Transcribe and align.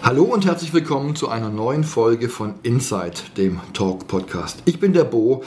Hallo 0.00 0.22
und 0.22 0.46
herzlich 0.46 0.72
willkommen 0.72 1.16
zu 1.16 1.28
einer 1.28 1.50
neuen 1.50 1.82
Folge 1.82 2.28
von 2.28 2.54
Inside, 2.62 3.14
dem 3.36 3.60
Talk 3.74 4.06
Podcast. 4.06 4.62
Ich 4.64 4.78
bin 4.78 4.92
der 4.92 5.02
Bo 5.04 5.42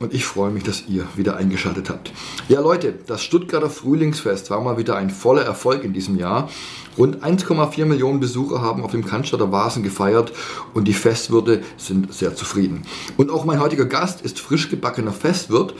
und 0.00 0.12
ich 0.12 0.26
freue 0.26 0.50
mich, 0.50 0.64
dass 0.64 0.88
ihr 0.88 1.06
wieder 1.14 1.36
eingeschaltet 1.36 1.88
habt. 1.88 2.12
Ja 2.48 2.60
Leute, 2.60 2.92
das 3.06 3.22
Stuttgarter 3.22 3.70
Frühlingsfest 3.70 4.50
war 4.50 4.60
mal 4.60 4.76
wieder 4.76 4.96
ein 4.96 5.10
voller 5.10 5.42
Erfolg 5.42 5.84
in 5.84 5.92
diesem 5.92 6.18
Jahr. 6.18 6.50
Rund 6.98 7.24
1,4 7.24 7.86
Millionen 7.86 8.18
Besucher 8.18 8.60
haben 8.60 8.82
auf 8.82 8.90
dem 8.90 9.06
Cannstatter 9.06 9.52
Vasen 9.52 9.84
gefeiert 9.84 10.32
und 10.74 10.88
die 10.88 10.92
Festwirte 10.92 11.62
sind 11.76 12.12
sehr 12.12 12.34
zufrieden. 12.34 12.82
Und 13.16 13.30
auch 13.30 13.44
mein 13.44 13.60
heutiger 13.60 13.86
Gast 13.86 14.22
ist 14.22 14.40
frisch 14.40 14.68
gebackener 14.70 15.12
Festwirt. 15.12 15.72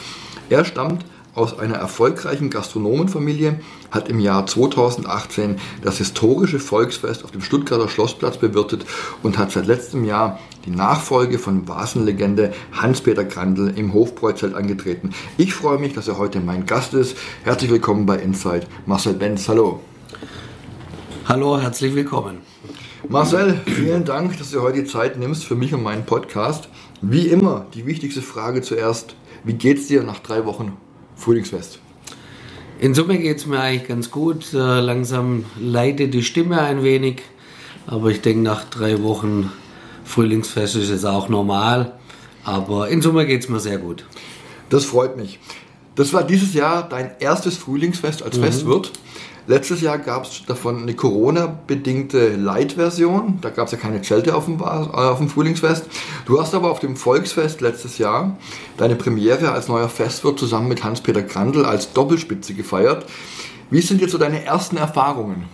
Er 0.48 0.64
stammt 0.64 1.05
aus 1.34 1.58
einer 1.58 1.76
erfolgreichen 1.76 2.50
Gastronomenfamilie, 2.50 3.60
hat 3.90 4.08
im 4.08 4.20
Jahr 4.20 4.46
2018 4.46 5.56
das 5.82 5.98
historische 5.98 6.58
Volksfest 6.58 7.24
auf 7.24 7.30
dem 7.30 7.40
Stuttgarter 7.40 7.88
Schlossplatz 7.88 8.38
bewirtet 8.38 8.86
und 9.22 9.38
hat 9.38 9.50
seit 9.50 9.66
letztem 9.66 10.04
Jahr 10.04 10.38
die 10.64 10.70
Nachfolge 10.70 11.38
von 11.38 11.68
Vasenlegende 11.68 12.52
Hans-Peter 12.72 13.24
Grandl 13.24 13.72
im 13.76 13.92
Hofbräuzelt 13.92 14.54
angetreten. 14.54 15.10
Ich 15.36 15.54
freue 15.54 15.78
mich, 15.78 15.92
dass 15.92 16.08
er 16.08 16.18
heute 16.18 16.41
mein 16.41 16.66
Gast 16.66 16.94
ist. 16.94 17.16
Herzlich 17.42 17.70
willkommen 17.70 18.06
bei 18.06 18.16
Inside. 18.16 18.66
Marcel 18.86 19.14
Benz, 19.14 19.48
hallo. 19.48 19.80
Hallo, 21.26 21.58
herzlich 21.58 21.94
willkommen. 21.94 22.38
Marcel, 23.08 23.60
vielen 23.66 24.04
Dank, 24.04 24.38
dass 24.38 24.50
du 24.50 24.62
heute 24.62 24.82
die 24.82 24.88
Zeit 24.88 25.19
nimmst 25.19 25.44
für 25.44 25.54
mich 25.54 25.74
und 25.74 25.82
meinen 25.82 26.06
Podcast. 26.06 26.69
Wie 27.02 27.28
immer, 27.28 27.66
die 27.74 27.86
wichtigste 27.86 28.22
Frage 28.22 28.62
zuerst. 28.62 29.14
Wie 29.42 29.52
geht's 29.52 29.88
dir 29.88 30.02
nach 30.02 30.20
drei 30.20 30.46
Wochen 30.46 30.76
Frühlingsfest? 31.16 31.78
In 32.80 32.94
Summe 32.94 33.18
geht 33.18 33.38
es 33.38 33.46
mir 33.46 33.60
eigentlich 33.60 33.88
ganz 33.88 34.10
gut. 34.10 34.52
Äh, 34.52 34.80
langsam 34.80 35.44
leidet 35.58 36.12
die 36.12 36.22
Stimme 36.22 36.60
ein 36.60 36.82
wenig. 36.82 37.22
Aber 37.86 38.10
ich 38.10 38.20
denke, 38.20 38.42
nach 38.42 38.64
drei 38.64 39.02
Wochen 39.02 39.50
Frühlingsfest 40.04 40.76
ist 40.76 40.90
es 40.90 41.04
auch 41.04 41.28
normal. 41.28 41.92
Aber 42.44 42.88
in 42.88 43.00
Summe 43.00 43.26
geht 43.26 43.42
es 43.42 43.48
mir 43.48 43.60
sehr 43.60 43.78
gut. 43.78 44.04
Das 44.68 44.84
freut 44.84 45.16
mich. 45.16 45.38
Das 45.94 46.12
war 46.12 46.24
dieses 46.24 46.54
Jahr 46.54 46.88
dein 46.88 47.12
erstes 47.20 47.56
Frühlingsfest 47.56 48.22
als 48.22 48.36
mhm. 48.36 48.42
Festwirt. 48.42 48.92
Letztes 49.47 49.83
Jahr 49.83 49.98
gab 49.98 50.25
es 50.25 50.45
davon 50.47 50.83
eine 50.83 50.95
Corona-bedingte 50.95 52.34
Light-Version. 52.34 53.39
Da 53.42 53.50
gab 53.50 53.67
es 53.67 53.73
ja 53.73 53.78
keine 53.78 54.00
Zelte 54.00 54.34
auf 54.34 54.47
dem, 54.47 54.61
äh, 54.61 54.64
auf 54.64 55.19
dem 55.19 55.28
Frühlingsfest. 55.28 55.87
Du 56.25 56.41
hast 56.41 56.55
aber 56.55 56.70
auf 56.70 56.81
dem 56.81 56.97
Volksfest 56.97 57.61
letztes 57.61 57.98
Jahr 57.98 58.39
deine 58.78 58.97
Premiere 58.97 59.53
als 59.53 59.69
neuer 59.69 59.91
Festwirt 59.91 60.39
zusammen 60.39 60.69
mit 60.69 60.83
Hans-Peter 60.83 61.22
Grandl 61.22 61.67
als 61.67 61.92
Doppelspitze 61.92 62.55
gefeiert. 62.55 63.05
Wie 63.70 63.83
sind 63.83 64.00
jetzt 64.00 64.12
so 64.12 64.19
deine 64.19 64.45
ersten 64.45 64.78
Erfahrungen? 64.78 65.45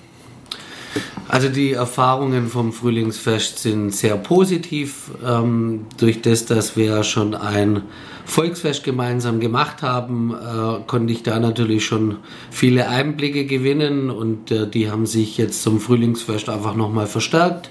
Also 1.29 1.49
die 1.49 1.73
Erfahrungen 1.73 2.49
vom 2.49 2.73
Frühlingsfest 2.73 3.61
sind 3.61 3.95
sehr 3.95 4.17
positiv. 4.17 5.11
Ähm, 5.25 5.87
durch 5.97 6.23
das, 6.23 6.47
dass 6.47 6.77
wir 6.77 7.05
schon 7.05 7.35
ein 7.35 7.83
Volksfest 8.25 8.85
gemeinsam 8.85 9.41
gemacht 9.41 9.83
haben, 9.83 10.35
äh, 10.35 10.81
konnte 10.87 11.13
ich 11.13 11.23
da 11.23 11.39
natürlich 11.39 11.85
schon 11.85 12.17
viele 12.51 12.89
Einblicke 12.89 13.47
gewinnen 13.47 14.11
und 14.11 14.51
äh, 14.51 14.69
die 14.69 14.91
haben 14.91 15.07
sich 15.07 15.37
jetzt 15.37 15.63
zum 15.63 15.81
Frühlingsfest 15.81 16.49
einfach 16.49 16.75
nochmal 16.75 17.07
verstärkt. 17.07 17.71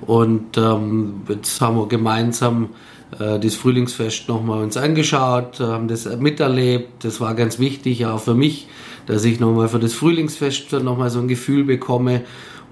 Und 0.00 0.56
ähm, 0.56 1.22
jetzt 1.28 1.60
haben 1.60 1.76
wir 1.76 1.86
gemeinsam 1.86 2.70
äh, 3.18 3.38
das 3.38 3.54
Frühlingsfest 3.54 4.28
nochmal 4.28 4.62
uns 4.62 4.76
angeschaut, 4.76 5.60
haben 5.60 5.88
das 5.88 6.04
miterlebt. 6.18 7.04
Das 7.04 7.20
war 7.20 7.34
ganz 7.34 7.58
wichtig, 7.58 8.06
auch 8.06 8.20
für 8.20 8.34
mich, 8.34 8.68
dass 9.06 9.24
ich 9.24 9.40
nochmal 9.40 9.68
für 9.68 9.78
das 9.78 9.94
Frühlingsfest 9.94 10.72
nochmal 10.72 11.10
so 11.10 11.18
ein 11.18 11.28
Gefühl 11.28 11.64
bekomme 11.64 12.22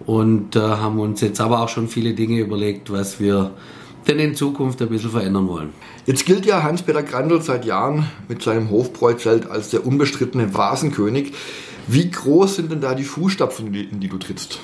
und 0.07 0.57
äh, 0.57 0.61
haben 0.61 0.99
uns 0.99 1.21
jetzt 1.21 1.41
aber 1.41 1.61
auch 1.61 1.69
schon 1.69 1.89
viele 1.89 2.15
Dinge 2.15 2.41
überlegt, 2.41 2.91
was 2.91 3.21
wir 3.21 3.53
denn 4.09 4.19
in 4.19 4.35
Zukunft 4.35 4.81
ein 4.81 4.89
bisschen 4.89 5.11
verändern 5.11 5.49
wollen. 5.49 5.71
Jetzt 6.07 6.25
gilt 6.25 6.47
ja 6.47 6.63
Hans-Peter 6.63 7.03
Grandl 7.03 7.43
seit 7.43 7.65
Jahren 7.65 8.09
mit 8.29 8.43
seinem 8.43 8.71
Hofbräuzelt 8.71 9.51
als 9.51 9.71
der 9.71 9.87
unbestrittene 9.87 10.55
Vasenkönig. 10.55 11.33
Wie 11.87 12.11
groß 12.11 12.57
sind 12.57 12.73
denn 12.73 12.81
da 12.81 12.95
die 12.95 13.05
Fußstapfen, 13.05 13.73
in 13.75 14.01
die 14.01 14.09
du 14.09 14.17
trittst? 14.17 14.61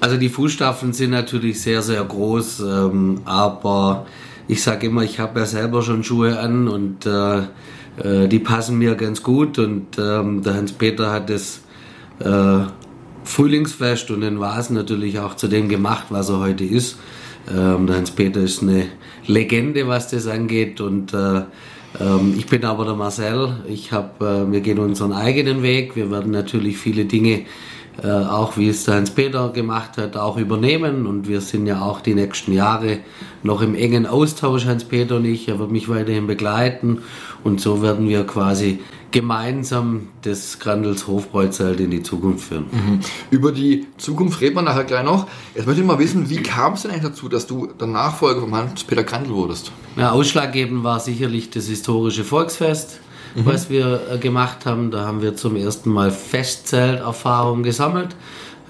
Also 0.00 0.16
die 0.16 0.28
Fußstapfen 0.28 0.92
sind 0.92 1.10
natürlich 1.10 1.60
sehr, 1.60 1.82
sehr 1.82 2.04
groß, 2.04 2.60
ähm, 2.60 3.20
aber 3.24 4.06
ich 4.48 4.62
sage 4.62 4.88
immer, 4.88 5.02
ich 5.02 5.18
habe 5.18 5.40
ja 5.40 5.46
selber 5.46 5.82
schon 5.82 6.04
Schuhe 6.04 6.38
an 6.38 6.68
und 6.68 7.06
äh, 7.06 7.42
äh, 8.02 8.28
die 8.28 8.38
passen 8.38 8.78
mir 8.78 8.94
ganz 8.94 9.22
gut 9.22 9.58
und 9.58 9.98
ähm, 9.98 10.42
der 10.42 10.54
Hans-Peter 10.54 11.12
hat 11.12 11.30
das 11.30 11.60
äh, 12.20 12.60
Frühlingsfest 13.24 14.10
und 14.10 14.20
den 14.20 14.40
Vasen 14.40 14.76
natürlich 14.76 15.18
auch 15.18 15.34
zu 15.36 15.48
dem 15.48 15.68
gemacht, 15.68 16.06
was 16.10 16.28
er 16.28 16.40
heute 16.40 16.64
ist. 16.64 16.98
Ähm, 17.48 17.86
der 17.86 17.96
Hans-Peter 17.96 18.40
ist 18.40 18.62
eine 18.62 18.86
Legende, 19.26 19.86
was 19.88 20.10
das 20.10 20.26
angeht 20.26 20.80
und 20.80 21.14
äh, 21.14 21.42
ähm, 22.00 22.34
ich 22.36 22.46
bin 22.46 22.64
aber 22.64 22.84
der 22.84 22.94
Marcel. 22.94 23.56
Ich 23.68 23.92
hab, 23.92 24.20
äh, 24.20 24.50
wir 24.50 24.60
gehen 24.60 24.78
unseren 24.78 25.12
eigenen 25.12 25.62
Weg. 25.62 25.96
Wir 25.96 26.10
werden 26.10 26.32
natürlich 26.32 26.78
viele 26.78 27.04
Dinge, 27.04 27.42
äh, 28.02 28.08
auch 28.08 28.56
wie 28.56 28.68
es 28.68 28.84
der 28.84 28.94
Hans-Peter 28.94 29.50
gemacht 29.50 29.96
hat, 29.98 30.16
auch 30.16 30.36
übernehmen 30.36 31.06
und 31.06 31.28
wir 31.28 31.40
sind 31.40 31.66
ja 31.66 31.82
auch 31.82 32.00
die 32.00 32.14
nächsten 32.14 32.52
Jahre 32.52 32.98
noch 33.42 33.62
im 33.62 33.74
engen 33.74 34.06
Austausch, 34.06 34.66
Hans-Peter 34.66 35.16
und 35.16 35.24
ich. 35.24 35.48
Er 35.48 35.58
wird 35.58 35.70
mich 35.70 35.88
weiterhin 35.88 36.26
begleiten 36.26 37.02
und 37.44 37.60
so 37.60 37.82
werden 37.82 38.08
wir 38.08 38.26
quasi 38.26 38.80
gemeinsam 39.14 40.08
das 40.22 40.58
Grandels 40.58 41.06
Hofbräuzelt 41.06 41.78
in 41.78 41.92
die 41.92 42.02
Zukunft 42.02 42.48
führen. 42.48 42.66
Mhm. 42.72 43.00
Über 43.30 43.52
die 43.52 43.86
Zukunft 43.96 44.40
reden 44.40 44.56
wir 44.56 44.62
nachher 44.62 44.82
gleich 44.82 45.04
noch. 45.04 45.28
Jetzt 45.54 45.66
möchte 45.66 45.82
ich 45.82 45.86
mal 45.86 46.00
wissen, 46.00 46.28
wie 46.30 46.42
kam 46.42 46.72
es 46.72 46.82
denn 46.82 46.90
eigentlich 46.90 47.04
dazu, 47.04 47.28
dass 47.28 47.46
du 47.46 47.68
der 47.68 47.86
Nachfolger 47.86 48.40
von 48.40 48.52
Hans-Peter 48.52 49.04
Grandel 49.04 49.34
wurdest? 49.34 49.70
Ja, 49.96 50.10
ausschlaggebend 50.10 50.82
war 50.82 50.98
sicherlich 50.98 51.50
das 51.50 51.68
historische 51.68 52.24
Volksfest, 52.24 52.98
mhm. 53.36 53.46
was 53.46 53.70
wir 53.70 54.00
äh, 54.10 54.18
gemacht 54.18 54.66
haben. 54.66 54.90
Da 54.90 55.04
haben 55.04 55.22
wir 55.22 55.36
zum 55.36 55.54
ersten 55.54 55.90
Mal 55.90 56.10
Festzelterfahrung 56.10 57.62
gesammelt. 57.62 58.16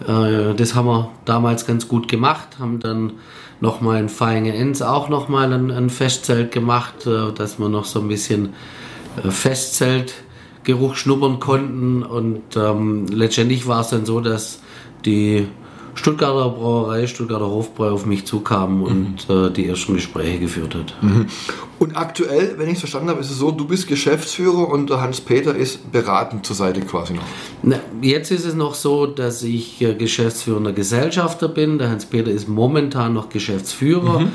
Äh, 0.06 0.54
das 0.54 0.74
haben 0.74 0.88
wir 0.88 1.10
damals 1.24 1.66
ganz 1.66 1.88
gut 1.88 2.06
gemacht, 2.06 2.58
haben 2.58 2.80
dann 2.80 3.14
nochmal 3.64 3.98
in 3.98 4.08
Feigen-Enz 4.08 4.82
auch 4.82 5.08
nochmal 5.08 5.52
ein, 5.52 5.70
ein 5.72 5.90
Festzelt 5.90 6.52
gemacht, 6.52 7.06
äh, 7.06 7.32
dass 7.32 7.58
wir 7.58 7.68
noch 7.68 7.86
so 7.86 8.00
ein 8.00 8.08
bisschen 8.08 8.54
Festzelt 9.28 10.14
Geruch 10.64 10.96
schnuppern 10.96 11.40
konnten. 11.40 12.02
Und 12.02 12.56
ähm, 12.56 13.06
letztendlich 13.06 13.66
war 13.66 13.80
es 13.80 13.88
dann 13.88 14.06
so, 14.06 14.20
dass 14.20 14.60
die 15.04 15.48
Stuttgarter 15.94 16.50
Brauerei, 16.50 17.06
Stuttgarter 17.06 17.46
Hofbräu 17.46 17.90
auf 17.90 18.06
mich 18.06 18.26
zukam 18.26 18.82
und 18.82 19.28
mhm. 19.28 19.46
äh, 19.46 19.50
die 19.50 19.66
ersten 19.66 19.94
Gespräche 19.94 20.38
geführt 20.38 20.74
hat. 20.74 20.94
Mhm. 21.02 21.26
Und 21.78 21.96
aktuell, 21.96 22.54
wenn 22.56 22.68
ich 22.68 22.74
es 22.74 22.80
verstanden 22.80 23.10
habe, 23.10 23.20
ist 23.20 23.30
es 23.30 23.38
so, 23.38 23.50
du 23.50 23.66
bist 23.66 23.86
Geschäftsführer 23.86 24.68
und 24.68 24.90
der 24.90 25.00
Hans-Peter 25.00 25.54
ist 25.54 25.92
beratend 25.92 26.46
zur 26.46 26.56
Seite 26.56 26.80
quasi 26.80 27.14
noch. 27.14 27.24
Na, 27.62 27.80
jetzt 28.00 28.30
ist 28.30 28.44
es 28.44 28.54
noch 28.54 28.74
so, 28.74 29.06
dass 29.06 29.42
ich 29.42 29.80
äh, 29.82 29.94
geschäftsführender 29.94 30.72
Gesellschafter 30.72 31.48
bin. 31.48 31.78
Der 31.78 31.90
Hans-Peter 31.90 32.30
ist 32.30 32.48
momentan 32.48 33.14
noch 33.14 33.28
Geschäftsführer. 33.28 34.20
Mhm 34.20 34.32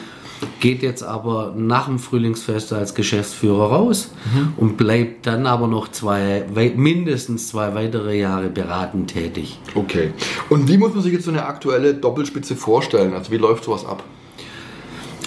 geht 0.60 0.84
jetzt 0.84 1.04
aber 1.04 1.54
nach 1.56 1.86
dem 1.86 2.00
Frühlingsfest 2.00 2.74
als 2.74 2.96
Geschäftsführer 2.96 3.72
raus 3.72 4.12
mhm. 4.34 4.54
und 4.58 4.78
bleibt 4.78 5.28
dann 5.28 5.46
aber 5.46 5.68
noch 5.68 5.90
zwei, 5.90 6.46
mindestens 6.76 7.50
zwei 7.50 7.76
weitere 7.76 8.18
Jahre 8.18 8.50
beratend 8.50 9.12
tätig. 9.12 9.60
Okay. 9.76 10.12
Und 10.50 10.68
wie 10.68 10.78
muss 10.78 10.94
man 10.94 11.04
sich 11.04 11.14
jetzt 11.14 11.26
so 11.26 11.32
eine 11.32 11.46
aktuelle 11.46 11.94
Doppelspitze 11.94 12.56
vorstellen? 12.56 13.14
Also 13.14 13.32
wie 13.32 13.38
läuft 13.38 13.64
sowas 13.66 13.86
ab? 13.86 14.04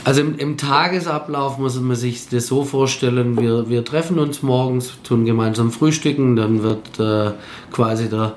Also 0.05 0.21
im, 0.21 0.37
im, 0.37 0.57
Tagesablauf 0.57 1.59
muss 1.59 1.79
man 1.81 1.95
sich 1.95 2.29
das 2.29 2.49
so 2.49 2.65
vorstellen, 2.65 3.41
wir, 3.41 3.69
wir 3.69 3.85
treffen 3.85 4.19
uns 4.19 4.43
morgens, 4.43 4.95
tun 5.05 5.25
gemeinsam 5.25 5.71
frühstücken, 5.71 6.35
dann 6.35 6.63
wird 6.65 6.99
äh, 6.99 7.33
quasi 7.71 8.09
der 8.09 8.35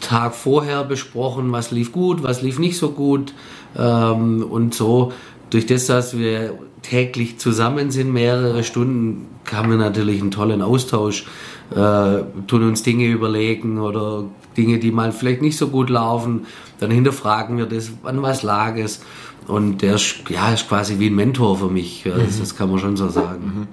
Tag 0.00 0.34
vorher 0.34 0.84
besprochen, 0.84 1.50
was 1.50 1.70
lief 1.70 1.92
gut, 1.92 2.22
was 2.22 2.42
lief 2.42 2.58
nicht 2.58 2.76
so 2.76 2.90
gut 2.90 3.32
ähm, 3.76 4.44
und 4.48 4.74
so 4.74 5.12
durch 5.50 5.66
das, 5.66 5.86
dass 5.86 6.16
wir 6.16 6.58
täglich 6.82 7.38
zusammen 7.38 7.90
sind, 7.90 8.12
mehrere 8.12 8.62
Stunden, 8.64 9.26
haben 9.50 9.70
wir 9.70 9.78
natürlich 9.78 10.20
einen 10.20 10.30
tollen 10.30 10.62
Austausch. 10.62 11.26
äh, 11.70 12.22
tun 12.46 12.62
uns 12.62 12.82
Dinge 12.82 13.06
überlegen 13.08 13.78
oder 13.78 14.24
Dinge, 14.56 14.78
die 14.78 14.90
mal 14.90 15.12
vielleicht 15.12 15.42
nicht 15.42 15.58
so 15.58 15.68
gut 15.68 15.90
laufen. 15.90 16.46
Dann 16.80 16.90
hinterfragen 16.90 17.58
wir 17.58 17.66
das, 17.66 17.90
an 18.04 18.22
was 18.22 18.42
lag 18.42 18.76
es. 18.76 19.02
Und 19.46 19.80
der 19.80 19.94
ist, 19.94 20.28
ja, 20.28 20.52
ist 20.52 20.68
quasi 20.68 20.98
wie 20.98 21.08
ein 21.08 21.14
Mentor 21.14 21.58
für 21.58 21.68
mich. 21.68 22.04
Mhm. 22.04 22.12
Das, 22.24 22.38
das, 22.38 22.56
kann 22.56 22.70
man 22.70 22.78
schon 22.78 22.96
so 22.96 23.08
sagen. 23.08 23.68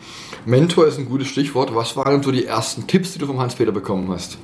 Mhm. 0.45 0.50
Mentor 0.50 0.88
ist 0.88 0.98
ein 0.98 1.06
gutes 1.06 1.28
Stichwort. 1.28 1.75
Was 1.75 1.98
waren 1.98 2.24
so 2.24 2.31
die 2.31 2.45
ersten 2.45 2.88
Tipps, 2.88 3.13
die 3.13 3.19
du 3.19 3.28
vom 3.28 3.39
Hans-Peter 3.39 3.71
bekommen 3.71 4.10
hast? 4.10 4.38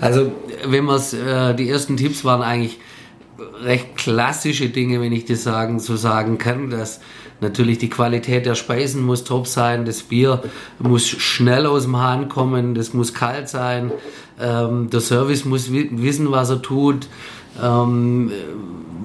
Also, 0.00 0.32
wenn 0.66 0.84
man 0.84 1.00
äh, 1.00 1.54
die 1.54 1.68
ersten 1.68 1.96
Tipps 1.96 2.24
waren 2.24 2.42
eigentlich 2.42 2.78
recht 3.62 3.96
klassische 3.96 4.68
Dinge, 4.68 5.00
wenn 5.00 5.12
ich 5.12 5.24
das 5.24 5.42
sagen, 5.42 5.80
so 5.80 5.96
sagen 5.96 6.38
kann, 6.38 6.70
dass 6.70 7.00
natürlich 7.40 7.78
die 7.78 7.90
Qualität 7.90 8.46
der 8.46 8.54
Speisen 8.54 9.02
muss 9.02 9.24
top 9.24 9.46
sein, 9.46 9.84
das 9.84 10.02
Bier 10.02 10.42
muss 10.78 11.06
schnell 11.06 11.66
aus 11.66 11.84
dem 11.84 11.96
Hahn 11.96 12.28
kommen, 12.28 12.74
das 12.74 12.94
muss 12.94 13.14
kalt 13.14 13.48
sein, 13.48 13.90
ähm, 14.40 14.90
der 14.90 15.00
Service 15.00 15.44
muss 15.44 15.72
wissen, 15.72 16.30
was 16.30 16.50
er 16.50 16.62
tut, 16.62 17.08
ähm, 17.62 18.30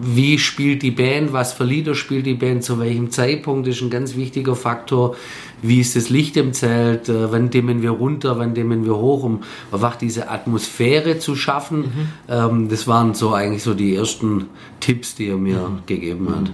wie 0.01 0.37
spielt 0.37 0.81
die 0.81 0.91
Band, 0.91 1.33
was 1.33 1.53
für 1.53 1.63
Lieder 1.63 1.95
spielt 1.95 2.25
die 2.25 2.33
Band, 2.33 2.63
zu 2.63 2.79
welchem 2.79 3.11
Zeitpunkt 3.11 3.67
ist 3.67 3.81
ein 3.81 3.89
ganz 3.89 4.15
wichtiger 4.15 4.55
Faktor. 4.55 5.15
Wie 5.61 5.79
ist 5.79 5.95
das 5.95 6.09
Licht 6.09 6.37
im 6.37 6.53
Zelt, 6.53 7.09
äh, 7.09 7.31
wann 7.31 7.49
dimmen 7.49 7.81
wir 7.81 7.91
runter, 7.91 8.37
wann 8.37 8.53
dimmen 8.53 8.85
wir 8.85 8.95
hoch, 8.95 9.23
um 9.23 9.43
einfach 9.71 9.95
diese 9.95 10.29
Atmosphäre 10.29 11.17
zu 11.19 11.35
schaffen. 11.35 11.79
Mhm. 11.79 12.09
Ähm, 12.29 12.69
das 12.69 12.87
waren 12.87 13.13
so 13.13 13.33
eigentlich 13.33 13.63
so 13.63 13.73
die 13.73 13.95
ersten 13.95 14.47
Tipps, 14.79 15.15
die 15.15 15.29
er 15.29 15.37
mir 15.37 15.69
mhm. 15.69 15.79
gegeben 15.85 16.29
hat. 16.29 16.43
Mhm. 16.43 16.53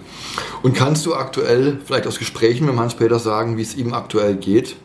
Und 0.62 0.74
kannst 0.74 1.06
du 1.06 1.16
aktuell 1.16 1.80
vielleicht 1.84 2.07
aus 2.07 2.18
Gesprächen 2.18 2.66
mit 2.66 2.78
Hans-Peter 2.78 3.19
sagen, 3.19 3.57
wie 3.57 3.62
es 3.62 3.75
ihm 3.75 3.94
aktuell 3.94 4.36
geht? 4.36 4.78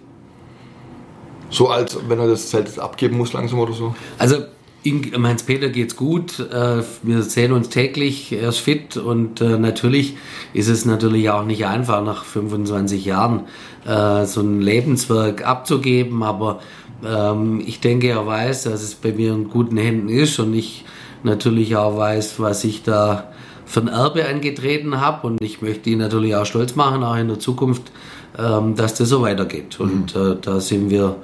So 1.51 1.69
als 1.69 1.99
wenn 2.09 2.19
er 2.19 2.29
das 2.29 2.49
Zelt 2.49 2.79
abgeben 2.79 3.17
muss 3.17 3.33
langsam 3.33 3.59
oder 3.59 3.73
so? 3.73 3.95
Also 4.19 4.45
Heinz-Peter 4.85 5.69
geht's 5.69 5.97
gut. 5.97 6.39
Äh, 6.39 6.83
wir 7.03 7.23
sehen 7.23 7.53
uns 7.53 7.69
täglich. 7.69 8.33
Er 8.33 8.51
ist 8.51 8.59
fit 8.59 8.97
und 8.97 9.41
äh, 9.41 9.59
natürlich 9.59 10.17
ist 10.55 10.69
es 10.69 10.85
natürlich 10.85 11.31
auch 11.31 11.45
nicht 11.45 11.67
einfach, 11.67 12.03
nach 12.05 12.25
25 12.25 13.05
Jahren 13.05 13.45
äh, 13.87 14.25
so 14.25 14.41
ein 14.41 14.61
Lebenswerk 14.61 15.47
abzugeben. 15.47 16.23
Aber 16.23 16.61
ähm, 17.05 17.63
ich 17.67 17.81
denke, 17.81 18.09
er 18.09 18.27
weiß, 18.27 18.65
dass 18.65 18.83
es 18.83 18.95
bei 18.95 19.13
mir 19.13 19.33
in 19.33 19.51
guten 19.51 19.77
Händen 19.77 20.09
ist 20.09 20.39
und 20.39 20.55
ich 20.55 20.85
natürlich 21.23 21.77
auch 21.77 21.97
weiß, 21.97 22.39
was 22.39 22.65
ich 22.65 22.83
da 22.83 23.33
für 23.67 23.81
ein 23.81 23.89
Erbe 23.89 24.27
angetreten 24.27 25.01
habe. 25.01 25.27
Und 25.27 25.43
ich 25.43 25.61
möchte 25.61 25.91
ihn 25.91 25.99
natürlich 25.99 26.37
auch 26.37 26.47
stolz 26.47 26.77
machen, 26.77 27.03
auch 27.03 27.17
in 27.17 27.29
der 27.29 27.41
Zukunft, 27.41 27.91
ähm, 28.39 28.77
dass 28.77 28.95
das 28.95 29.09
so 29.09 29.23
weitergeht. 29.23 29.81
Und 29.81 30.15
mhm. 30.15 30.39
da 30.41 30.61
sind 30.61 30.91
wir 30.91 31.17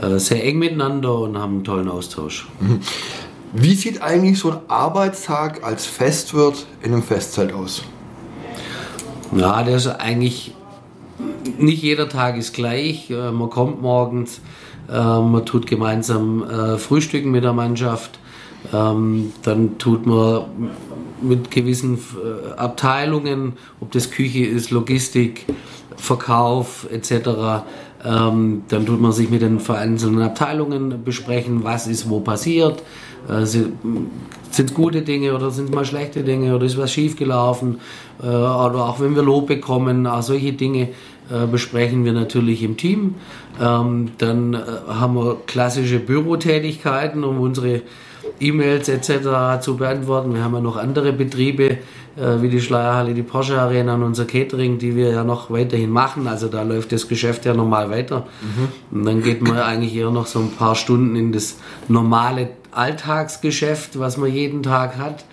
äh, 0.00 0.18
sehr 0.18 0.44
eng 0.44 0.58
miteinander 0.58 1.18
und 1.18 1.36
haben 1.36 1.54
einen 1.54 1.64
tollen 1.64 1.88
Austausch. 1.88 2.46
Mhm. 2.60 2.80
Wie 3.52 3.74
sieht 3.74 4.02
eigentlich 4.02 4.38
so 4.38 4.50
ein 4.50 4.58
Arbeitstag 4.68 5.64
als 5.64 5.86
Festwirt 5.86 6.66
in 6.82 6.92
einem 6.92 7.02
Festzelt 7.02 7.52
aus? 7.52 7.82
Ja, 9.34 9.62
der 9.62 9.76
ist 9.76 9.86
eigentlich 9.86 10.54
nicht 11.58 11.82
jeder 11.82 12.08
Tag 12.08 12.36
ist 12.36 12.54
gleich. 12.54 13.10
Äh, 13.10 13.32
man 13.32 13.50
kommt 13.50 13.82
morgens, 13.82 14.40
äh, 14.88 14.92
man 14.92 15.44
tut 15.44 15.66
gemeinsam 15.66 16.44
frühstücken 16.78 17.30
mit 17.30 17.42
der 17.42 17.52
Mannschaft, 17.52 18.18
ähm, 18.72 19.32
dann 19.42 19.78
tut 19.78 20.06
man 20.06 20.44
mit 21.20 21.50
gewissen 21.50 21.98
Abteilungen, 22.56 23.54
ob 23.80 23.90
das 23.90 24.10
Küche 24.10 24.44
ist, 24.44 24.70
Logistik, 24.70 25.46
Verkauf 25.96 26.86
etc. 26.92 27.64
Ähm, 28.04 28.62
dann 28.68 28.86
tut 28.86 29.00
man 29.00 29.12
sich 29.12 29.28
mit 29.28 29.42
den 29.42 29.58
einzelnen 29.68 30.22
Abteilungen 30.22 31.02
besprechen, 31.04 31.64
was 31.64 31.86
ist 31.86 32.08
wo 32.08 32.20
passiert. 32.20 32.82
Äh, 33.28 33.44
sind 33.44 33.74
es 34.52 34.74
gute 34.74 35.02
Dinge 35.02 35.34
oder 35.34 35.50
sind 35.50 35.70
es 35.70 35.74
mal 35.74 35.84
schlechte 35.84 36.22
Dinge 36.22 36.54
oder 36.54 36.64
ist 36.64 36.78
was 36.78 36.92
schiefgelaufen? 36.92 37.80
Äh, 38.22 38.26
oder 38.26 38.86
auch 38.86 39.00
wenn 39.00 39.16
wir 39.16 39.22
Lob 39.22 39.48
bekommen, 39.48 40.06
auch 40.06 40.22
solche 40.22 40.52
Dinge 40.52 40.90
äh, 41.30 41.46
besprechen 41.50 42.04
wir 42.04 42.12
natürlich 42.12 42.62
im 42.62 42.76
Team. 42.76 43.16
Ähm, 43.60 44.10
dann 44.18 44.54
äh, 44.54 44.58
haben 44.88 45.14
wir 45.14 45.36
klassische 45.46 45.98
Bürotätigkeiten, 45.98 47.24
um 47.24 47.40
unsere 47.40 47.82
E-Mails 48.40 48.88
etc. 48.88 49.60
zu 49.60 49.76
beantworten. 49.76 50.34
Wir 50.34 50.44
haben 50.44 50.54
ja 50.54 50.60
noch 50.60 50.76
andere 50.76 51.12
Betriebe, 51.12 51.78
äh, 52.16 52.40
wie 52.40 52.48
die 52.48 52.60
Schleierhalle, 52.60 53.14
die 53.14 53.22
Porsche 53.22 53.60
Arena 53.60 53.94
und 53.94 54.02
unser 54.02 54.24
Catering, 54.24 54.78
die 54.78 54.96
wir 54.96 55.10
ja 55.10 55.24
noch 55.24 55.50
weiterhin 55.50 55.90
machen. 55.90 56.26
Also 56.26 56.48
da 56.48 56.62
läuft 56.62 56.92
das 56.92 57.08
Geschäft 57.08 57.44
ja 57.44 57.54
normal 57.54 57.90
weiter. 57.90 58.26
Mhm. 58.40 58.98
Und 58.98 59.04
dann 59.06 59.22
geht 59.22 59.42
man 59.42 59.58
eigentlich 59.58 59.94
eher 59.94 60.10
noch 60.10 60.26
so 60.26 60.40
ein 60.40 60.50
paar 60.50 60.74
Stunden 60.74 61.16
in 61.16 61.32
das 61.32 61.56
normale 61.88 62.50
Alltagsgeschäft, 62.72 63.98
was 63.98 64.16
man 64.16 64.32
jeden 64.32 64.62
Tag 64.62 64.96
hat. 64.98 65.24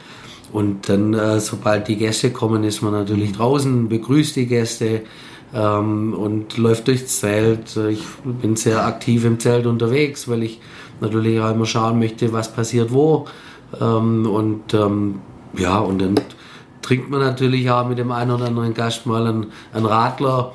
Und 0.51 0.89
dann, 0.89 1.13
äh, 1.13 1.39
sobald 1.39 1.87
die 1.87 1.97
Gäste 1.97 2.31
kommen, 2.31 2.63
ist 2.63 2.81
man 2.81 2.93
natürlich 2.93 3.33
draußen, 3.33 3.89
begrüßt 3.89 4.35
die 4.35 4.45
Gäste 4.45 5.01
ähm, 5.53 6.13
und 6.13 6.57
läuft 6.57 6.87
durchs 6.87 7.19
Zelt. 7.19 7.77
Ich 7.89 8.03
bin 8.23 8.55
sehr 8.55 8.85
aktiv 8.85 9.25
im 9.25 9.39
Zelt 9.39 9.65
unterwegs, 9.65 10.27
weil 10.27 10.43
ich 10.43 10.59
natürlich 11.01 11.39
auch 11.39 11.51
immer 11.51 11.65
schauen 11.65 11.99
möchte, 11.99 12.31
was 12.33 12.51
passiert 12.51 12.91
wo. 12.91 13.25
Ähm, 13.79 14.25
und 14.27 14.73
ähm, 14.73 15.19
ja, 15.57 15.79
und 15.79 16.01
dann 16.01 16.15
trinkt 16.81 17.09
man 17.09 17.19
natürlich 17.19 17.69
auch 17.69 17.87
mit 17.87 17.97
dem 17.97 18.11
einen 18.11 18.31
oder 18.31 18.45
anderen 18.45 18.73
Gast 18.73 19.05
mal 19.05 19.25
einen, 19.25 19.47
einen 19.73 19.85
Radler 19.85 20.53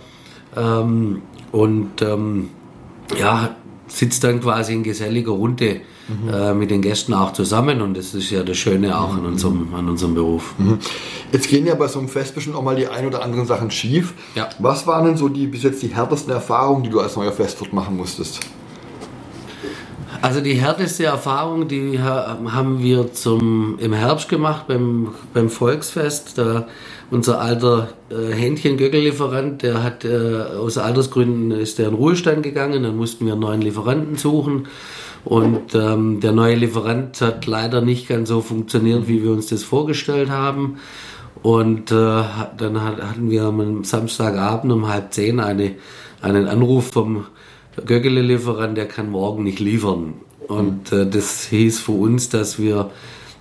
ähm, 0.56 1.22
und 1.52 2.02
ähm, 2.02 2.50
ja, 3.18 3.56
sitzt 3.88 4.22
dann 4.22 4.40
quasi 4.40 4.74
in 4.74 4.84
geselliger 4.84 5.32
Runde 5.32 5.80
mhm. 6.08 6.32
äh, 6.32 6.54
mit 6.54 6.70
den 6.70 6.80
Gästen 6.80 7.12
auch 7.12 7.32
zusammen 7.32 7.82
und 7.82 7.96
das 7.96 8.14
ist 8.14 8.30
ja 8.30 8.44
das 8.44 8.56
Schöne 8.56 8.96
auch 8.96 9.16
an 9.16 9.26
unserem, 9.26 9.74
an 9.74 9.88
unserem 9.88 10.14
Beruf. 10.14 10.54
Mhm. 10.58 10.78
Jetzt 11.32 11.48
gehen 11.48 11.66
ja 11.66 11.74
bei 11.74 11.88
so 11.88 11.98
einem 11.98 12.08
Fest 12.08 12.34
bestimmt 12.34 12.54
auch 12.56 12.62
mal 12.62 12.76
die 12.76 12.86
ein 12.86 13.06
oder 13.06 13.22
anderen 13.22 13.46
Sachen 13.46 13.70
schief. 13.70 14.14
Ja. 14.36 14.48
Was 14.60 14.86
waren 14.86 15.06
denn 15.06 15.16
so 15.16 15.28
die 15.28 15.48
bis 15.48 15.64
jetzt 15.64 15.82
die 15.82 15.88
härtesten 15.88 16.32
Erfahrungen, 16.32 16.84
die 16.84 16.90
du 16.90 17.00
als 17.00 17.16
neuer 17.16 17.32
Festwirt 17.32 17.72
machen 17.72 17.96
musstest? 17.96 18.40
Also 20.22 20.42
die 20.42 20.54
härteste 20.54 21.04
Erfahrung, 21.04 21.66
die 21.66 21.98
haben 21.98 22.82
wir 22.82 23.12
zum, 23.14 23.78
im 23.80 23.94
Herbst 23.94 24.28
gemacht 24.28 24.66
beim, 24.68 25.14
beim 25.32 25.48
Volksfest. 25.48 26.36
Da 26.36 26.66
unser 27.10 27.40
alter 27.40 27.88
äh, 28.10 28.32
Hähnchen-Göckellieferant, 28.34 29.62
der 29.62 29.82
hat 29.82 30.04
äh, 30.04 30.42
aus 30.58 30.76
Altersgründen 30.76 31.52
ist 31.52 31.78
der 31.78 31.88
in 31.88 31.94
Ruhestand 31.94 32.42
gegangen. 32.42 32.82
Dann 32.82 32.98
mussten 32.98 33.24
wir 33.24 33.32
einen 33.32 33.40
neuen 33.40 33.62
Lieferanten 33.62 34.16
suchen. 34.16 34.68
Und 35.24 35.74
ähm, 35.74 36.20
der 36.20 36.32
neue 36.32 36.54
Lieferant 36.54 37.18
hat 37.22 37.46
leider 37.46 37.80
nicht 37.80 38.06
ganz 38.06 38.28
so 38.28 38.42
funktioniert, 38.42 39.08
wie 39.08 39.22
wir 39.22 39.32
uns 39.32 39.46
das 39.46 39.62
vorgestellt 39.64 40.28
haben. 40.28 40.78
Und 41.42 41.90
äh, 41.90 41.94
dann 41.94 42.82
hatten 42.82 43.30
wir 43.30 43.44
am 43.44 43.84
Samstagabend 43.84 44.70
um 44.70 44.86
halb 44.86 45.14
zehn 45.14 45.40
eine, 45.40 45.76
einen 46.20 46.46
Anruf 46.46 46.90
vom 46.92 47.24
Göggele-Lieferant, 47.84 48.76
der 48.76 48.86
kann 48.86 49.10
morgen 49.10 49.44
nicht 49.44 49.60
liefern. 49.60 50.14
Und 50.48 50.92
äh, 50.92 51.08
das 51.08 51.44
hieß 51.46 51.80
für 51.80 51.92
uns, 51.92 52.28
dass 52.28 52.58
wir 52.58 52.90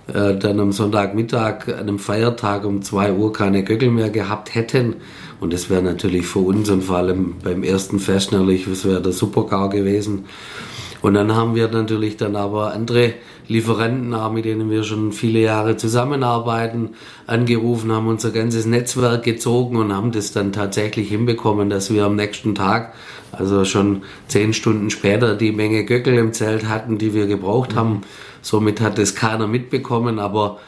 äh, 0.08 0.36
dann 0.36 0.60
am 0.60 0.72
Sonntagmittag, 0.72 1.68
an 1.68 1.80
einem 1.80 1.98
Feiertag 1.98 2.64
um 2.64 2.82
2 2.82 3.12
Uhr 3.12 3.32
keine 3.32 3.64
Göggel 3.64 3.90
mehr 3.90 4.10
gehabt 4.10 4.54
hätten. 4.54 4.96
Und 5.40 5.52
das 5.52 5.70
wäre 5.70 5.82
natürlich 5.82 6.26
für 6.26 6.40
uns 6.40 6.68
und 6.70 6.82
vor 6.82 6.98
allem 6.98 7.36
beim 7.42 7.62
ersten 7.62 7.98
Fest 7.98 8.32
natürlich, 8.32 8.66
das 8.66 8.84
wäre 8.84 9.00
der 9.00 9.12
Supergau 9.12 9.68
gewesen. 9.68 10.26
Und 11.02 11.14
dann 11.14 11.34
haben 11.34 11.54
wir 11.54 11.68
natürlich 11.68 12.16
dann 12.16 12.36
aber 12.36 12.72
andere 12.74 13.14
Lieferanten, 13.48 14.14
mit 14.34 14.44
denen 14.44 14.70
wir 14.70 14.84
schon 14.84 15.12
viele 15.12 15.40
Jahre 15.40 15.76
zusammenarbeiten, 15.76 16.90
angerufen, 17.26 17.90
haben 17.90 18.06
unser 18.06 18.30
ganzes 18.30 18.66
Netzwerk 18.66 19.22
gezogen 19.22 19.76
und 19.76 19.94
haben 19.94 20.12
das 20.12 20.32
dann 20.32 20.52
tatsächlich 20.52 21.08
hinbekommen, 21.08 21.70
dass 21.70 21.92
wir 21.92 22.04
am 22.04 22.16
nächsten 22.16 22.54
Tag, 22.54 22.92
also 23.32 23.64
schon 23.64 24.02
zehn 24.28 24.52
Stunden 24.52 24.90
später, 24.90 25.34
die 25.34 25.52
Menge 25.52 25.84
Göckel 25.84 26.18
im 26.18 26.32
Zelt 26.32 26.68
hatten, 26.68 26.98
die 26.98 27.14
wir 27.14 27.26
gebraucht 27.26 27.74
haben. 27.74 28.02
Somit 28.42 28.80
hat 28.80 28.98
das 28.98 29.14
keiner 29.14 29.46
mitbekommen, 29.46 30.18
aber 30.18 30.58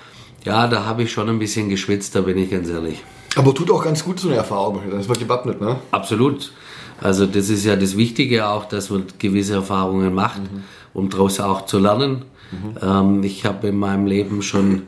ja, 0.45 0.67
da 0.67 0.85
habe 0.85 1.05
ich 1.05 1.13
schon 1.13 1.29
ein 1.29 1.39
bisschen 1.39 1.69
geschwitzt, 1.69 2.15
da 2.15 2.23
bin 2.23 2.39
ich 2.39 2.51
ganz 2.51 2.69
ehrlich. 2.69 3.03
Aber 3.37 3.55
tut 3.55 3.71
auch 3.71 3.85
ganz 3.85 4.05
gut 4.05 4.19
so 4.19 4.29
eine 4.29 4.39
Erfahrung, 4.39 4.81
ist 4.99 5.09
man 5.09 5.19
gewappnet, 5.19 5.61
ne? 5.61 5.79
Absolut. 5.91 6.53
Also 7.03 7.27
das 7.27 7.49
ist 7.49 7.65
ja 7.65 7.77
das 7.77 7.97
Wichtige 7.97 8.47
auch, 8.49 8.65
dass 8.67 8.91
man 8.91 9.05
gewisse 9.19 9.55
Erfahrungen 9.55 10.15
macht, 10.15 10.43
mhm. 10.43 10.63
um 10.95 11.11
daraus 11.11 11.41
auch 11.41 11.67
zu 11.67 11.79
lernen. 11.79 12.25
Mhm. 12.53 12.79
Ähm, 12.83 13.23
ich 13.25 13.45
habe 13.45 13.69
in 13.69 13.79
meinem 13.79 14.07
Leben 14.07 14.43
schon 14.43 14.83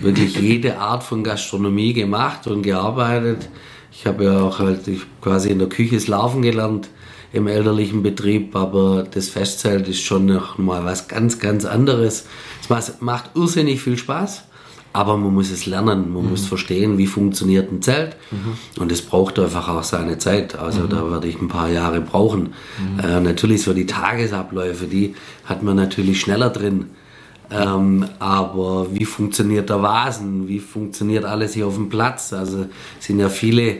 wirklich 0.00 0.38
jede 0.38 0.78
Art 0.78 1.02
von 1.02 1.24
Gastronomie 1.24 1.92
gemacht 1.92 2.46
und 2.46 2.62
gearbeitet. 2.62 3.48
Ich 3.92 4.06
habe 4.06 4.24
ja 4.24 4.40
auch 4.40 4.58
halt 4.58 4.80
quasi 5.20 5.50
in 5.50 5.58
der 5.58 5.68
Küche 5.68 5.98
Laufen 6.10 6.42
gelernt 6.42 6.88
im 7.32 7.46
elterlichen 7.46 8.02
Betrieb, 8.02 8.56
aber 8.56 9.04
das 9.10 9.28
Festzelt 9.28 9.88
ist 9.88 10.02
schon 10.02 10.26
noch 10.26 10.56
mal 10.56 10.84
was 10.84 11.08
ganz, 11.08 11.38
ganz 11.38 11.64
anderes. 11.64 12.26
Es 12.68 13.00
macht 13.00 13.30
irrsinnig 13.34 13.82
viel 13.82 13.98
Spaß, 13.98 14.44
Aber 14.92 15.16
man 15.16 15.34
muss 15.34 15.50
es 15.50 15.66
lernen, 15.66 16.12
man 16.12 16.24
mhm. 16.24 16.30
muss 16.30 16.46
verstehen, 16.46 16.98
wie 16.98 17.06
funktioniert 17.06 17.70
ein 17.70 17.82
Zelt. 17.82 18.16
Mhm. 18.30 18.80
Und 18.80 18.90
es 18.90 19.02
braucht 19.02 19.38
einfach 19.38 19.68
auch 19.68 19.82
seine 19.82 20.18
Zeit. 20.18 20.58
Also 20.58 20.82
mhm. 20.82 20.88
da 20.88 21.10
werde 21.10 21.28
ich 21.28 21.40
ein 21.40 21.48
paar 21.48 21.68
Jahre 21.68 22.00
brauchen. 22.00 22.54
Mhm. 22.78 23.00
Äh, 23.00 23.20
natürlich 23.20 23.62
so 23.62 23.74
die 23.74 23.86
Tagesabläufe, 23.86 24.86
die 24.86 25.14
hat 25.44 25.62
man 25.62 25.76
natürlich 25.76 26.20
schneller 26.20 26.50
drin. 26.50 26.86
Ähm, 27.50 28.06
aber 28.18 28.88
wie 28.92 29.04
funktioniert 29.04 29.70
der 29.70 29.82
Vasen? 29.82 30.48
Wie 30.48 30.60
funktioniert 30.60 31.24
alles 31.24 31.54
hier 31.54 31.66
auf 31.66 31.76
dem 31.76 31.88
Platz? 31.88 32.32
Also 32.32 32.66
sind 32.98 33.20
ja 33.20 33.28
viele 33.28 33.78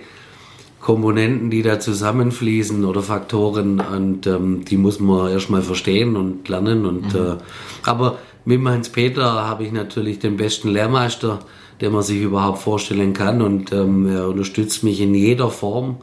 Komponenten, 0.80 1.50
die 1.50 1.62
da 1.62 1.80
zusammenfließen 1.80 2.84
oder 2.84 3.02
Faktoren 3.02 3.80
und 3.80 4.26
ähm, 4.26 4.64
die 4.64 4.76
muss 4.76 5.00
man 5.00 5.30
erstmal 5.30 5.62
verstehen 5.62 6.16
und 6.16 6.48
lernen. 6.48 6.86
Und, 6.86 7.12
mhm. 7.12 7.20
äh, 7.20 7.36
aber 7.82 8.18
mit 8.48 8.64
Hans 8.66 8.88
Peter 8.88 9.46
habe 9.46 9.64
ich 9.64 9.72
natürlich 9.72 10.20
den 10.20 10.38
besten 10.38 10.70
Lehrmeister, 10.70 11.40
den 11.82 11.92
man 11.92 12.02
sich 12.02 12.22
überhaupt 12.22 12.58
vorstellen 12.58 13.12
kann 13.12 13.42
und 13.42 13.72
ähm, 13.72 14.08
er 14.08 14.28
unterstützt 14.28 14.82
mich 14.82 15.02
in 15.02 15.14
jeder 15.14 15.50
Form 15.50 15.98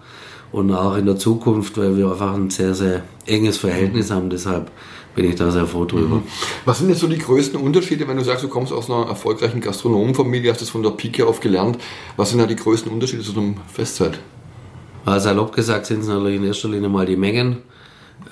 und 0.51 0.71
auch 0.71 0.95
in 0.95 1.07
der 1.07 1.17
Zukunft, 1.17 1.75
weil 1.77 1.97
wir 1.97 2.11
einfach 2.11 2.35
ein 2.35 2.51
sehr, 2.51 2.75
sehr 2.75 3.03
enges 3.25 3.57
Verhältnis 3.57 4.11
haben. 4.11 4.29
Deshalb 4.29 4.69
bin 5.15 5.27
ich 5.27 5.35
da 5.35 5.49
sehr 5.49 5.65
froh 5.65 5.85
drüber. 5.85 6.17
Mhm. 6.17 6.23
Was 6.65 6.77
sind 6.77 6.89
jetzt 6.89 6.99
so 6.99 7.07
die 7.07 7.17
größten 7.17 7.59
Unterschiede, 7.59 8.07
wenn 8.07 8.17
du 8.17 8.23
sagst, 8.23 8.43
du 8.43 8.47
kommst 8.47 8.71
aus 8.71 8.91
einer 8.91 9.07
erfolgreichen 9.07 9.59
Gastronomenfamilie, 9.59 10.51
hast 10.51 10.61
das 10.61 10.69
von 10.69 10.83
der 10.83 10.91
Pike 10.91 11.25
auf 11.25 11.39
gelernt. 11.39 11.79
Was 12.15 12.29
sind 12.29 12.39
da 12.39 12.45
die 12.45 12.55
größten 12.55 12.91
Unterschiede 12.91 13.23
zu 13.23 13.35
einem 13.35 13.55
Festzeit? 13.73 14.19
Also 15.03 15.29
salopp 15.29 15.55
gesagt 15.55 15.87
sind 15.87 16.01
es 16.01 16.07
natürlich 16.07 16.35
in 16.35 16.45
erster 16.45 16.69
Linie 16.69 16.89
mal 16.89 17.07
die 17.07 17.17
Mengen, 17.17 17.57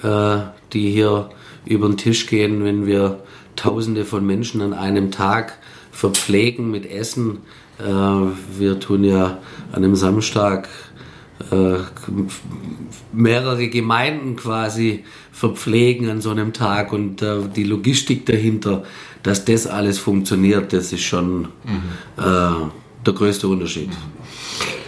äh, 0.03 0.37
die 0.71 0.91
hier 0.91 1.29
über 1.65 1.87
den 1.87 1.97
Tisch 1.97 2.27
gehen, 2.27 2.63
wenn 2.63 2.85
wir 2.85 3.21
Tausende 3.55 4.03
von 4.03 4.25
Menschen 4.25 4.61
an 4.61 4.73
einem 4.73 5.11
Tag 5.11 5.59
verpflegen 5.91 6.71
mit 6.71 6.89
Essen. 6.89 7.43
Äh, 7.79 7.83
wir 8.57 8.79
tun 8.79 9.03
ja 9.03 9.37
an 9.71 9.83
einem 9.83 9.95
Samstag 9.95 10.69
äh, 11.51 11.75
mehrere 13.11 13.67
Gemeinden 13.67 14.35
quasi 14.35 15.03
verpflegen 15.31 16.09
an 16.09 16.21
so 16.21 16.31
einem 16.31 16.53
Tag 16.53 16.93
und 16.93 17.21
äh, 17.21 17.41
die 17.55 17.63
Logistik 17.63 18.25
dahinter, 18.25 18.83
dass 19.23 19.45
das 19.45 19.67
alles 19.67 19.99
funktioniert, 19.99 20.73
das 20.73 20.93
ist 20.93 21.03
schon 21.03 21.41
mhm. 21.41 21.47
äh, 22.17 22.21
der 23.05 23.13
größte 23.13 23.47
Unterschied. 23.47 23.89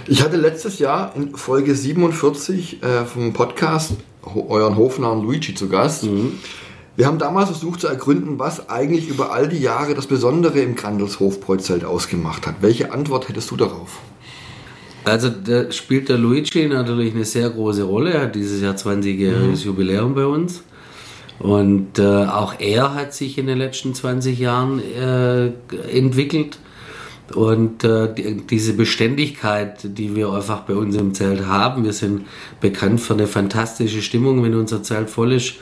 Ich 0.08 0.24
hatte 0.24 0.38
letztes 0.38 0.80
Jahr 0.80 1.14
in 1.16 1.36
Folge 1.36 1.76
47 1.76 2.84
äh, 2.84 3.06
vom 3.06 3.34
Podcast 3.34 3.94
euren 4.24 4.76
Hofnamen 4.76 5.24
Luigi 5.24 5.56
zu 5.56 5.68
Gast. 5.68 6.04
Mhm. 6.04 6.34
Wir 6.96 7.08
haben 7.08 7.20
damals 7.20 7.50
versucht 7.50 7.82
zu 7.82 7.88
ergründen, 7.88 8.40
was 8.40 8.70
eigentlich 8.70 9.10
über 9.10 9.34
all 9.34 9.50
die 9.50 9.60
Jahre 9.60 9.96
das 9.96 10.08
Besondere 10.08 10.60
im 10.60 10.76
Grandels 10.76 11.20
Hofbräuzelt 11.20 11.84
ausgemacht 11.84 12.48
hat. 12.48 12.56
Welche 12.62 12.94
Antwort 12.94 13.28
hättest 13.28 13.52
du 13.52 13.58
darauf? 13.58 14.00
Also 15.04 15.30
da 15.30 15.72
spielt 15.72 16.10
der 16.10 16.18
Luigi 16.18 16.68
natürlich 16.68 17.14
eine 17.14 17.26
sehr 17.26 17.50
große 17.50 17.84
Rolle. 17.84 18.14
Er 18.14 18.22
hat 18.24 18.36
dieses 18.36 18.62
Jahr 18.62 18.76
20-jähriges 18.76 19.60
mhm. 19.60 19.66
Jubiläum 19.66 20.16
bei 20.16 20.26
uns. 20.26 20.64
Und 21.38 22.00
äh, 22.00 22.26
auch 22.26 22.56
er 22.60 22.96
hat 22.96 23.14
sich 23.14 23.38
in 23.38 23.48
den 23.48 23.58
letzten 23.58 23.94
20 23.94 24.40
Jahren 24.40 24.80
äh, 24.80 25.48
entwickelt. 25.92 26.60
Und 27.34 27.84
äh, 27.84 28.14
die, 28.14 28.48
diese 28.48 28.74
Beständigkeit, 28.74 29.80
die 29.84 30.16
wir 30.16 30.32
einfach 30.32 30.62
bei 30.62 30.76
uns 30.76 30.96
im 30.96 31.14
Zelt 31.14 31.46
haben, 31.46 31.84
wir 31.84 31.94
sind 31.94 32.26
bekannt 32.62 33.02
für 33.02 33.16
eine 33.16 33.28
fantastische 33.28 34.02
Stimmung, 34.02 34.44
wenn 34.44 34.56
unser 34.56 34.82
Zelt 34.82 35.10
voll 35.10 35.34
ist, 35.34 35.56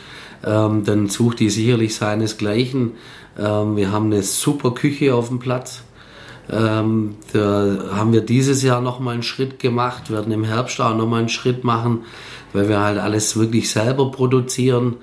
ähm, 0.45 0.83
dann 0.83 1.09
sucht 1.09 1.39
die 1.39 1.49
sicherlich 1.49 1.95
seinesgleichen. 1.95 2.91
Ähm, 3.37 3.75
wir 3.75 3.91
haben 3.91 4.07
eine 4.07 4.23
super 4.23 4.71
Küche 4.71 5.15
auf 5.15 5.29
dem 5.29 5.39
Platz. 5.39 5.83
Ähm, 6.51 7.15
da 7.31 7.77
haben 7.95 8.11
wir 8.11 8.21
dieses 8.21 8.63
Jahr 8.63 8.81
nochmal 8.81 9.13
einen 9.13 9.23
Schritt 9.23 9.59
gemacht, 9.59 10.11
werden 10.11 10.33
im 10.33 10.43
Herbst 10.43 10.81
auch 10.81 10.95
nochmal 10.95 11.19
einen 11.19 11.29
Schritt 11.29 11.63
machen, 11.63 11.99
weil 12.51 12.67
wir 12.67 12.81
halt 12.81 12.99
alles 12.99 13.37
wirklich 13.37 13.69
selber 13.69 14.11
produzieren 14.11 14.97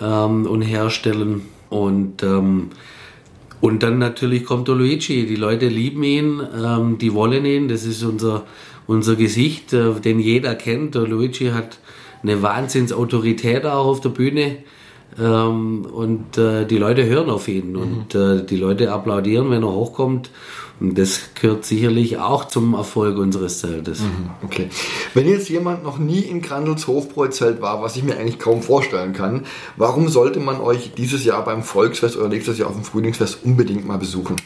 ähm, 0.00 0.46
und 0.46 0.62
herstellen. 0.62 1.42
Und, 1.68 2.22
ähm, 2.22 2.70
und 3.60 3.82
dann 3.82 3.98
natürlich 3.98 4.44
kommt 4.44 4.68
der 4.68 4.76
Luigi. 4.76 5.26
Die 5.26 5.36
Leute 5.36 5.66
lieben 5.66 6.04
ihn, 6.04 6.40
ähm, 6.62 6.98
die 6.98 7.12
wollen 7.12 7.44
ihn. 7.44 7.66
Das 7.66 7.84
ist 7.84 8.04
unser, 8.04 8.44
unser 8.86 9.16
Gesicht, 9.16 9.72
äh, 9.72 9.94
den 9.94 10.20
jeder 10.20 10.54
kennt. 10.54 10.94
Der 10.94 11.02
Luigi 11.02 11.46
hat 11.46 11.78
eine 12.22 12.40
Wahnsinnsautorität 12.40 13.66
auch 13.66 13.86
auf 13.86 14.00
der 14.00 14.10
Bühne. 14.10 14.58
Ähm, 15.18 15.86
und 15.86 16.38
äh, 16.38 16.64
die 16.66 16.78
Leute 16.78 17.06
hören 17.06 17.30
auf 17.30 17.48
ihn 17.48 17.72
mhm. 17.72 17.78
und 17.78 18.14
äh, 18.14 18.44
die 18.44 18.56
Leute 18.56 18.92
applaudieren, 18.92 19.50
wenn 19.50 19.62
er 19.62 19.72
hochkommt. 19.72 20.30
Und 20.80 20.98
das 20.98 21.20
gehört 21.40 21.64
sicherlich 21.64 22.18
auch 22.18 22.46
zum 22.46 22.74
Erfolg 22.74 23.16
unseres 23.16 23.60
Zeltes. 23.60 24.00
Mhm, 24.00 24.30
okay. 24.42 24.68
Wenn 25.14 25.28
jetzt 25.28 25.48
jemand 25.48 25.84
noch 25.84 25.98
nie 25.98 26.18
in 26.18 26.42
Grandels 26.42 26.88
Hofbräuzelt 26.88 27.60
war, 27.60 27.80
was 27.80 27.96
ich 27.96 28.02
mir 28.02 28.16
eigentlich 28.16 28.40
kaum 28.40 28.60
vorstellen 28.60 29.12
kann, 29.12 29.44
warum 29.76 30.08
sollte 30.08 30.40
man 30.40 30.60
euch 30.60 30.92
dieses 30.94 31.24
Jahr 31.24 31.44
beim 31.44 31.62
Volksfest 31.62 32.16
oder 32.16 32.28
nächstes 32.28 32.58
Jahr 32.58 32.68
auf 32.68 32.74
dem 32.74 32.84
Frühlingsfest 32.84 33.38
unbedingt 33.44 33.86
mal 33.86 33.98
besuchen? 33.98 34.36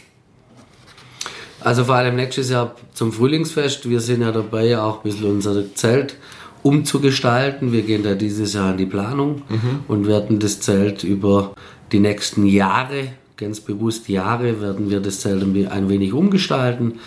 Also 1.60 1.84
vor 1.84 1.96
allem 1.96 2.16
nächstes 2.16 2.50
Jahr 2.50 2.74
zum 2.92 3.12
Frühlingsfest. 3.12 3.88
Wir 3.88 4.00
sind 4.00 4.20
ja 4.20 4.30
dabei, 4.30 4.78
auch 4.78 4.98
ein 4.98 5.02
bisschen 5.04 5.30
unser 5.30 5.74
Zelt 5.74 6.16
umzugestalten. 6.62 7.72
Wir 7.72 7.82
gehen 7.82 8.02
da 8.02 8.14
dieses 8.14 8.54
Jahr 8.54 8.72
in 8.72 8.78
die 8.78 8.86
Planung 8.86 9.42
mhm. 9.48 9.80
und 9.88 10.06
werden 10.06 10.38
das 10.38 10.60
Zelt 10.60 11.04
über 11.04 11.54
die 11.92 12.00
nächsten 12.00 12.46
Jahre, 12.46 13.08
ganz 13.36 13.60
bewusst 13.60 14.08
Jahre, 14.08 14.60
werden 14.60 14.90
wir 14.90 15.00
das 15.00 15.20
Zelt 15.20 15.42
ein 15.42 15.88
wenig 15.88 16.12
umgestalten. 16.12 17.00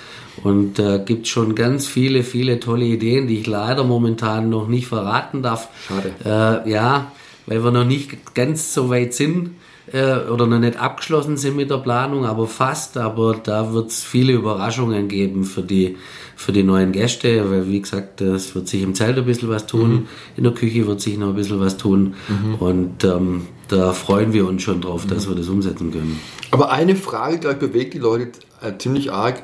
Und 0.44 0.80
da 0.80 0.96
äh, 0.96 1.04
gibt 1.04 1.28
schon 1.28 1.56
ganz 1.56 1.88
viele, 1.88 2.24
viele 2.24 2.60
tolle 2.60 2.86
Ideen, 2.86 3.28
die 3.28 3.40
ich 3.40 3.48
leider 3.48 3.84
momentan 3.84 4.50
noch 4.50 4.68
nicht 4.68 4.88
verraten 4.88 5.44
darf. 5.44 5.68
Schade. 5.88 6.64
Äh, 6.66 6.70
ja, 6.70 7.12
weil 7.46 7.64
wir 7.64 7.72
noch 7.72 7.86
nicht 7.86 8.34
ganz 8.34 8.74
so 8.74 8.90
weit 8.90 9.14
sind 9.14 9.52
äh, 9.94 10.30
oder 10.30 10.48
noch 10.48 10.60
nicht 10.60 10.80
abgeschlossen 10.80 11.38
sind 11.38 11.56
mit 11.56 11.70
der 11.70 11.78
Planung, 11.78 12.26
aber 12.26 12.48
fast. 12.48 12.98
Aber 12.98 13.36
da 13.36 13.74
wird 13.74 13.90
es 13.90 14.04
viele 14.04 14.34
Überraschungen 14.34 15.08
geben 15.08 15.44
für 15.44 15.62
die, 15.62 15.98
für 16.36 16.52
die 16.52 16.64
neuen 16.64 16.92
Gäste, 16.92 17.50
weil 17.50 17.68
wie 17.68 17.82
gesagt, 17.82 18.22
es 18.22 18.56
wird 18.56 18.68
sich 18.68 18.82
im 18.84 18.96
Zelt 18.96 19.18
ein 19.18 19.26
bisschen 19.26 19.50
was 19.50 19.68
tun, 19.68 19.92
mhm. 19.92 20.08
in 20.38 20.44
der 20.44 20.54
Küche 20.54 20.88
wird 20.88 21.02
sich 21.02 21.18
noch 21.18 21.30
ein 21.30 21.36
bisschen 21.36 21.60
was 21.60 21.78
tun 21.78 22.16
mhm. 22.28 22.56
und 22.56 23.04
ähm, 23.04 23.48
da 23.68 23.94
freuen 23.94 24.34
wir 24.34 24.48
uns 24.48 24.64
schon 24.64 24.82
drauf, 24.82 25.06
dass 25.06 25.26
mhm. 25.26 25.32
wir 25.32 25.36
das 25.38 25.50
umsetzen 25.50 25.92
können. 25.92 26.20
Aber 26.52 26.72
eine 26.72 26.96
Frage 26.96 27.40
gleich 27.40 27.58
bewegt 27.58 27.94
die 27.94 28.00
Leute 28.00 28.40
äh, 28.62 28.78
ziemlich 28.78 29.12
arg. 29.12 29.44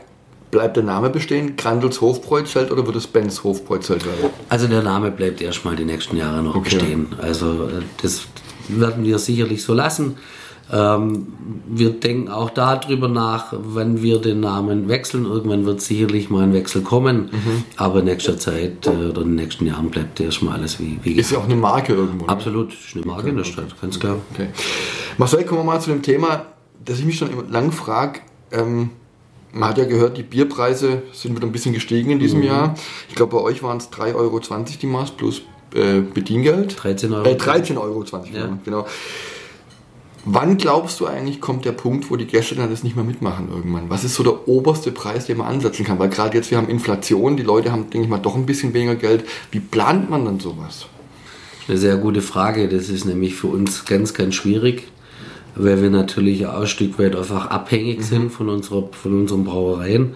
Bleibt 0.49 0.77
der 0.77 0.83
Name 0.83 1.09
bestehen, 1.09 1.57
Grandels 1.57 1.99
Hofbräuzelt 1.99 2.71
oder 2.71 2.85
wird 2.87 2.95
es 2.95 3.05
Benz 3.05 3.43
Hofbräuzelt 3.43 4.05
werden? 4.05 4.31
Also 4.47 4.67
der 4.67 4.81
Name 4.81 5.11
bleibt 5.11 5.41
erstmal 5.41 5.75
die 5.75 5.83
nächsten 5.83 6.15
Jahre 6.15 6.41
noch 6.41 6.55
okay. 6.55 6.75
bestehen. 6.75 7.07
Also 7.21 7.65
äh, 7.65 7.81
das 8.01 8.27
werden 8.69 9.03
wir 9.03 9.19
sicherlich 9.19 9.63
so 9.63 9.74
lassen. 9.74 10.15
Ähm, 10.71 11.27
wir 11.67 11.91
denken 11.91 12.27
auch 12.27 12.50
darüber 12.50 13.07
nach, 13.07 13.53
wenn 13.57 14.01
wir 14.01 14.19
den 14.19 14.41
Namen 14.41 14.89
wechseln. 14.89 15.25
Irgendwann 15.25 15.65
wird 15.65 15.81
sicherlich 15.81 16.29
mal 16.29 16.43
ein 16.43 16.53
Wechsel 16.53 16.81
kommen, 16.81 17.29
mhm. 17.31 17.63
aber 17.77 18.00
in 18.00 18.05
nächster 18.05 18.38
Zeit 18.38 18.86
äh, 18.86 18.89
oder 18.89 19.21
in 19.21 19.29
den 19.29 19.36
nächsten 19.36 19.65
Jahren 19.65 19.89
bleibt 19.89 20.19
erstmal 20.19 20.55
alles 20.57 20.79
wie, 20.79 21.00
wie 21.03 21.13
Ist 21.13 21.31
ja 21.31 21.38
auch 21.38 21.45
eine 21.45 21.55
Marke 21.55 21.93
irgendwo. 21.93 22.25
Ne? 22.25 22.29
Absolut, 22.29 22.74
ist 22.74 22.95
eine 22.95 23.05
Marke 23.05 23.21
okay. 23.21 23.29
in 23.29 23.38
der 23.38 23.43
Stadt, 23.45 23.81
ganz 23.81 23.97
klar. 24.00 24.17
Okay. 24.33 24.47
Marcel, 25.17 25.45
kommen 25.45 25.62
wir 25.62 25.65
mal 25.65 25.79
zu 25.79 25.89
dem 25.89 26.01
Thema, 26.01 26.47
das 26.83 27.00
ich 27.00 27.05
mich 27.05 27.17
schon 27.17 27.50
lang 27.50 27.71
frage. 27.71 28.19
Ähm, 28.51 28.89
man 29.53 29.69
hat 29.69 29.77
ja 29.77 29.86
gehört, 29.86 30.17
die 30.17 30.24
Bierpreise 30.24 31.03
sind 31.13 31.36
wieder 31.36 31.47
ein 31.47 31.53
bisschen 31.53 31.74
gestiegen 31.74 32.12
in 32.12 32.19
diesem 32.19 32.39
mhm. 32.39 32.45
Jahr. 32.45 32.75
Ich 33.07 33.15
glaube, 33.15 33.38
bei 33.38 33.41
euch 33.41 33.63
waren 33.63 33.77
es 33.77 33.89
3,20 33.89 34.15
Euro 34.15 34.39
die 34.39 34.88
Maß 34.88 35.12
plus 35.12 35.43
äh, 35.74 36.01
Bediengeld. 36.01 36.81
13 36.81 37.13
Euro. 37.13 37.27
Äh, 37.27 37.36
13,20 37.36 37.77
Euro, 37.77 38.05
ja. 38.33 38.57
genau. 38.63 38.86
Wann 40.29 40.57
glaubst 40.57 41.00
du 41.00 41.05
eigentlich, 41.07 41.39
kommt 41.39 41.63
der 41.63 41.71
Punkt, 41.71 42.12
wo 42.12 42.17
die 42.17 42.27
Gäste 42.27 42.55
dann 42.55 42.69
das 42.69 42.83
nicht 42.83 42.97
mehr 42.97 43.05
mitmachen 43.05 43.47
irgendwann? 43.50 43.89
Was 43.89 44.03
ist 44.03 44.15
so 44.15 44.24
der 44.24 44.50
oberste 44.50 44.91
Preis, 44.91 45.25
den 45.25 45.38
man 45.38 45.47
ansetzen 45.47 45.86
kann? 45.86 46.00
Weil 46.00 46.09
gerade 46.09 46.36
jetzt, 46.36 46.51
wir 46.51 46.57
haben 46.57 46.67
Inflation, 46.67 47.38
die 47.38 47.43
Leute 47.43 47.71
haben, 47.71 47.89
denke 47.89 48.05
ich 48.05 48.09
mal, 48.09 48.17
doch 48.17 48.36
ein 48.36 48.45
bisschen 48.45 48.74
weniger 48.74 48.95
Geld. 48.95 49.24
Wie 49.51 49.62
plant 49.62 50.09
man 50.09 50.25
dann 50.25 50.41
sowas? 50.41 50.88
Eine 51.69 51.77
sehr 51.77 51.95
gute 51.95 52.21
Frage. 52.21 52.67
Das 52.67 52.89
ist 52.89 53.05
nämlich 53.05 53.36
für 53.36 53.47
uns 53.47 53.86
ganz, 53.86 54.13
ganz 54.13 54.36
schwierig, 54.36 54.88
weil 55.57 55.81
wir 55.81 55.89
natürlich 55.89 56.45
auch 56.45 56.61
ein 56.61 56.67
Stück 56.67 56.99
weit 56.99 57.15
einfach 57.15 57.47
abhängig 57.47 57.99
mhm. 57.99 58.03
sind 58.03 58.29
von, 58.31 58.49
unserer, 58.49 58.89
von 58.91 59.21
unseren 59.21 59.43
Brauereien 59.43 60.15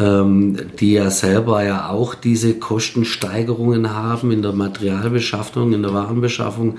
ähm, 0.00 0.56
die 0.78 0.94
ja 0.94 1.10
selber 1.10 1.62
ja 1.64 1.90
auch 1.90 2.14
diese 2.14 2.58
Kostensteigerungen 2.58 3.94
haben 3.94 4.32
in 4.32 4.42
der 4.42 4.52
Materialbeschaffung, 4.52 5.72
in 5.72 5.82
der 5.82 5.94
Warenbeschaffung, 5.94 6.78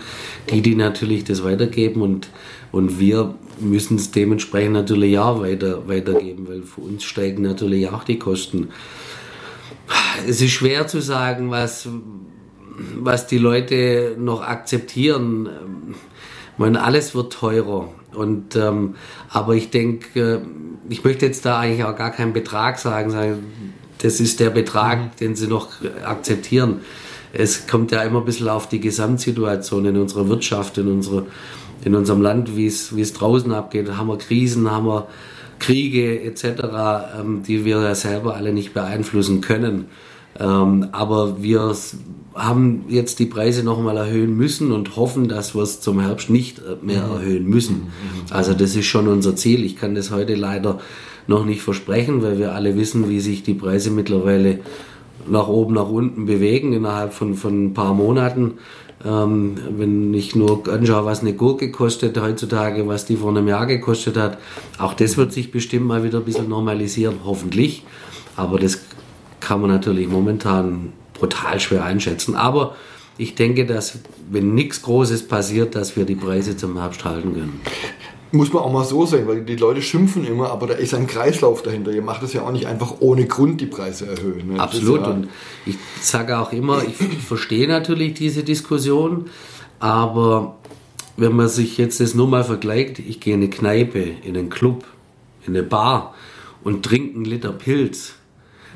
die 0.50 0.62
die 0.62 0.75
natürlich 0.75 1.24
das 1.24 1.44
weitergeben 1.44 2.01
und, 2.01 2.30
und 2.72 3.00
wir 3.00 3.36
müssen 3.60 3.96
es 3.96 4.12
dementsprechend 4.12 4.74
natürlich 4.74 5.18
auch 5.18 5.42
weiter, 5.42 5.88
weitergeben, 5.88 6.48
weil 6.48 6.63
für 6.63 6.82
uns 6.82 7.04
steigen 7.04 7.44
natürlich 7.44 7.89
auch 7.89 8.04
die 8.04 8.20
Kosten. 8.20 8.70
Es 10.27 10.42
ist 10.42 10.51
schwer 10.51 10.86
zu 10.88 11.01
sagen, 11.01 11.50
was, 11.50 11.88
was 13.00 13.25
die 13.25 13.38
Leute 13.38 14.16
noch 14.20 14.42
akzeptieren. 14.42 15.50
Ich 16.58 16.60
meine, 16.60 16.84
alles 16.84 17.14
wird 17.14 17.34
teurer. 17.34 17.90
Und, 18.16 18.56
ähm, 18.56 18.96
aber 19.30 19.54
ich 19.54 19.70
denke, 19.70 20.20
äh, 20.20 20.40
ich 20.90 21.04
möchte 21.04 21.28
jetzt 21.28 21.46
da 21.46 21.60
eigentlich 21.60 21.84
auch 21.84 21.96
gar 21.96 22.10
keinen 22.10 22.34
Betrag 22.34 22.80
sagen, 22.80 23.12
sagen 23.12 23.44
das 24.00 24.20
ist 24.20 24.40
der 24.40 24.50
Betrag, 24.50 24.98
mhm. 24.98 25.10
den 25.20 25.36
sie 25.36 25.48
noch 25.48 25.70
akzeptieren. 26.04 26.80
Es 27.32 27.68
kommt 27.68 27.92
ja 27.92 28.02
immer 28.02 28.20
ein 28.20 28.26
bisschen 28.26 28.50
auf 28.50 28.68
die 28.70 28.80
Gesamtsituation 28.80 29.86
in 29.86 29.98
unserer 29.98 30.28
Wirtschaft, 30.30 30.80
in, 30.80 30.88
unsere, 30.88 31.28
in 31.84 31.94
unserem 31.94 32.24
Land, 32.24 32.56
wie 32.56 32.66
es, 32.66 33.14
draußen 33.14 33.52
abgeht. 33.52 33.96
Haben 33.96 34.08
wir 34.08 34.18
Krisen, 34.18 34.72
haben 34.72 34.88
wir 34.88 35.08
Kriege 35.60 36.24
etc., 36.24 36.44
ähm, 37.20 37.44
die 37.44 37.66
wir 37.66 37.82
ja 37.82 37.94
selber 37.94 38.36
alle 38.36 38.52
nicht 38.52 38.74
beeinflussen 38.74 39.42
können. 39.42 39.86
Ähm, 40.40 40.88
aber 40.92 41.44
wir 41.44 41.76
haben 42.38 42.86
jetzt 42.88 43.20
die 43.20 43.25
Preise 43.25 43.63
nochmal 43.63 43.98
erhöhen 43.98 44.38
müssen 44.38 44.72
und 44.72 44.96
hoffen, 44.96 45.27
dass 45.27 45.56
wir 45.56 45.63
es 45.63 45.82
zum 45.82 46.00
Herbst 46.00 46.29
nicht 46.29 46.60
äh, 46.60 46.77
mehr 46.82 47.06
mhm. 47.06 47.13
erhöhen 47.13 47.46
müssen. 47.46 47.75
Mhm. 47.75 48.32
Also 48.32 48.53
das 48.53 48.75
ist 48.75 48.86
schon 48.86 49.08
unser 49.08 49.36
Ziel. 49.36 49.63
Ich 49.65 49.75
kann 49.75 49.96
das 49.96 50.12
heute 50.12 50.36
leider 50.36 50.79
noch 51.27 51.46
nicht 51.46 51.62
versprechen, 51.62 52.22
weil 52.22 52.39
wir 52.39 52.53
alle 52.53 52.77
wissen, 52.77 53.10
wie 53.10 53.20
sich 53.20 53.44
die 53.44 53.53
Preise 53.53 53.91
mittlerweile 53.91 54.60
nach 55.29 55.48
oben, 55.48 55.74
nach 55.74 55.89
unten 55.89 56.25
bewegen 56.25 56.74
innerhalb 56.74 57.13
von, 57.13 57.36
von 57.36 57.65
ein 57.65 57.74
paar 57.74 57.94
Monaten. 57.94 58.53
Ähm, 59.06 59.56
wenn 59.77 60.13
ich 60.13 60.36
nur 60.36 60.67
anschaue, 60.70 61.06
was 61.06 61.22
eine 61.22 61.34
Gurke 61.34 61.72
kostet 61.72 62.20
heutzutage, 62.20 62.88
was 62.88 63.06
die 63.06 63.17
vor 63.17 63.29
einem 63.29 63.48
Jahr 63.48 63.65
gekostet 63.65 64.17
hat, 64.17 64.38
auch 64.77 64.94
das 64.94 65.17
wird 65.17 65.34
sich 65.34 65.51
bestimmt 65.51 65.86
mal 65.86 66.03
wieder 66.03 66.20
ein 66.20 66.25
bisschen 66.25 66.50
normalisieren, 66.50 67.17
hoffentlich. 67.25 67.84
Aber 68.36 68.58
das 68.58 68.79
kann 69.39 69.62
man 69.62 69.70
natürlich 69.70 70.08
momentan 70.08 70.94
brutal 71.18 71.60
schwer 71.60 71.84
einschätzen. 71.84 72.36
Aber 72.36 72.76
ich 73.18 73.36
denke, 73.36 73.66
dass 73.66 74.00
wenn 74.30 74.54
nichts 74.54 74.82
Großes 74.82 75.28
passiert, 75.28 75.76
dass 75.76 75.96
wir 75.96 76.06
die 76.06 76.16
Preise 76.16 76.56
zum 76.56 76.78
Herbst 76.78 77.04
halten 77.04 77.34
können. 77.34 77.62
Muss 78.32 78.52
man 78.52 78.64
auch 78.64 78.72
mal 78.72 78.84
so 78.84 79.06
sehen, 79.06 79.26
weil 79.26 79.44
die 79.44 79.56
Leute 79.56 79.82
schimpfen 79.82 80.26
immer, 80.26 80.52
aber 80.52 80.68
da 80.68 80.74
ist 80.74 80.94
ein 80.94 81.08
Kreislauf 81.08 81.64
dahinter. 81.64 81.92
Ihr 81.92 82.02
macht 82.02 82.24
es 82.24 82.34
ja 82.34 82.42
auch 82.42 82.52
nicht 82.52 82.68
einfach 82.68 82.96
ohne 83.00 83.26
Grund 83.26 83.62
die 83.62 83.68
Preise 83.68 84.06
erhöhen. 84.06 84.54
Ne? 84.54 84.60
Absolut. 84.60 85.02
Ja 85.02 85.08
und 85.08 85.30
ich 85.66 85.78
sage 86.02 86.38
auch 86.38 86.52
immer, 86.52 86.84
ich 86.84 86.96
verstehe 87.26 87.68
natürlich 87.68 88.16
diese 88.16 88.44
Diskussion, 88.44 89.30
aber 89.80 90.58
wenn 91.16 91.36
man 91.36 91.48
sich 91.48 91.78
jetzt 91.78 92.02
das 92.02 92.14
nur 92.14 92.28
mal 92.28 92.44
vergleicht, 92.44 93.00
ich 93.00 93.22
gehe 93.22 93.34
in 93.34 93.42
eine 93.42 93.50
Kneipe, 93.50 94.00
in 94.24 94.36
einen 94.36 94.50
Club, 94.50 94.86
in 95.46 95.56
eine 95.56 95.64
Bar 95.64 96.14
und 96.64 96.84
trinke 96.84 97.16
einen 97.16 97.26
Liter 97.26 97.54
Pilz, 97.54 98.17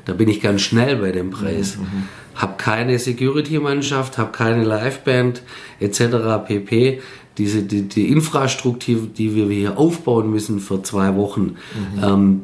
da 0.04 0.12
bin 0.12 0.28
ich 0.28 0.40
ganz 0.40 0.62
schnell 0.62 0.96
bei 0.96 1.12
dem 1.12 1.30
Preis. 1.30 1.76
Mhm. 1.76 1.82
mhm. 1.82 2.08
Hab 2.34 2.56
keine 2.56 2.98
Security-Mannschaft, 2.98 4.16
hab 4.16 4.32
keine 4.32 4.64
Liveband 4.64 5.42
etc. 5.80 6.00
pp. 6.46 7.02
Diese 7.36 7.62
die, 7.62 7.82
die, 7.82 8.08
Infrastruktur, 8.08 9.06
die 9.06 9.34
wir 9.34 9.46
hier 9.46 9.78
aufbauen 9.78 10.30
müssen 10.30 10.58
für 10.58 10.82
zwei 10.82 11.14
Wochen, 11.14 11.56
mhm. 11.74 12.02
ähm, 12.02 12.40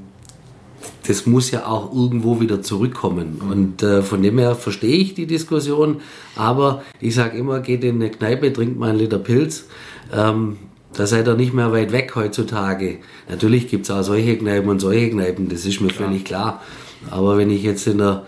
das 1.06 1.24
muss 1.24 1.50
ja 1.50 1.66
auch 1.66 1.92
irgendwo 1.94 2.40
wieder 2.40 2.60
zurückkommen. 2.60 3.40
Mhm. 3.42 3.50
Und 3.50 3.82
äh, 3.82 4.02
von 4.02 4.22
dem 4.22 4.38
her 4.38 4.54
verstehe 4.54 4.96
ich 4.96 5.14
die 5.14 5.26
Diskussion, 5.26 6.02
aber 6.36 6.82
ich 7.00 7.14
sage 7.14 7.38
immer, 7.38 7.60
geht 7.60 7.82
in 7.82 7.96
eine 7.96 8.10
Kneipe, 8.10 8.52
trinkt 8.52 8.78
mal 8.78 8.90
einen 8.90 8.98
Liter 8.98 9.18
Pilz. 9.18 9.66
Ähm, 10.14 10.58
da 10.92 11.06
seid 11.06 11.28
ihr 11.28 11.34
nicht 11.34 11.54
mehr 11.54 11.72
weit 11.72 11.92
weg 11.92 12.12
heutzutage. 12.14 12.98
Natürlich 13.28 13.68
gibt 13.68 13.84
es 13.84 13.90
auch 13.90 14.02
solche 14.02 14.36
Kneipen 14.36 14.68
und 14.68 14.80
solche 14.80 15.10
Kneipen, 15.10 15.48
das 15.48 15.64
ist 15.64 15.80
mir 15.80 15.88
klar. 15.88 16.08
völlig 16.08 16.24
klar. 16.24 16.62
Aber 17.10 17.36
wenn 17.36 17.50
ich 17.50 17.62
jetzt 17.62 17.86
in 17.86 17.98
der 17.98 18.24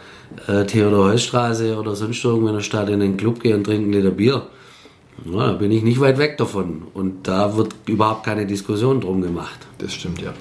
äh, 0.46 0.64
Theodor-Heuss-Straße 0.64 1.76
oder 1.76 1.94
sonst 1.94 2.24
irgendwo 2.24 2.48
in 2.48 2.54
der 2.54 2.62
Stadt 2.62 2.88
in 2.88 3.00
den 3.00 3.16
Club 3.16 3.40
gehe 3.40 3.54
und 3.54 3.64
trinke 3.64 3.88
ein 3.88 3.92
Liter 3.92 4.10
Bier, 4.10 4.46
ja, 5.24 5.46
da 5.48 5.52
bin 5.52 5.70
ich 5.70 5.82
nicht 5.82 6.00
weit 6.00 6.18
weg 6.18 6.38
davon. 6.38 6.82
Und 6.94 7.28
da 7.28 7.56
wird 7.56 7.74
überhaupt 7.86 8.24
keine 8.24 8.46
Diskussion 8.46 9.00
drum 9.00 9.20
gemacht. 9.20 9.66
Das 9.78 9.92
stimmt, 9.92 10.22
ja. 10.22 10.32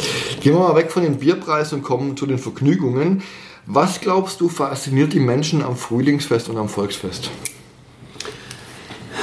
Gehen 0.41 0.53
wir 0.53 0.59
mal 0.59 0.75
weg 0.75 0.91
von 0.91 1.03
den 1.03 1.17
Bierpreisen 1.17 1.79
und 1.79 1.83
kommen 1.83 2.15
zu 2.15 2.25
den 2.25 2.37
Vergnügungen. 2.37 3.21
Was 3.65 3.99
glaubst 3.99 4.41
du 4.41 4.49
fasziniert 4.49 5.13
die 5.13 5.19
Menschen 5.19 5.61
am 5.61 5.75
Frühlingsfest 5.75 6.49
und 6.49 6.57
am 6.57 6.69
Volksfest? 6.69 7.29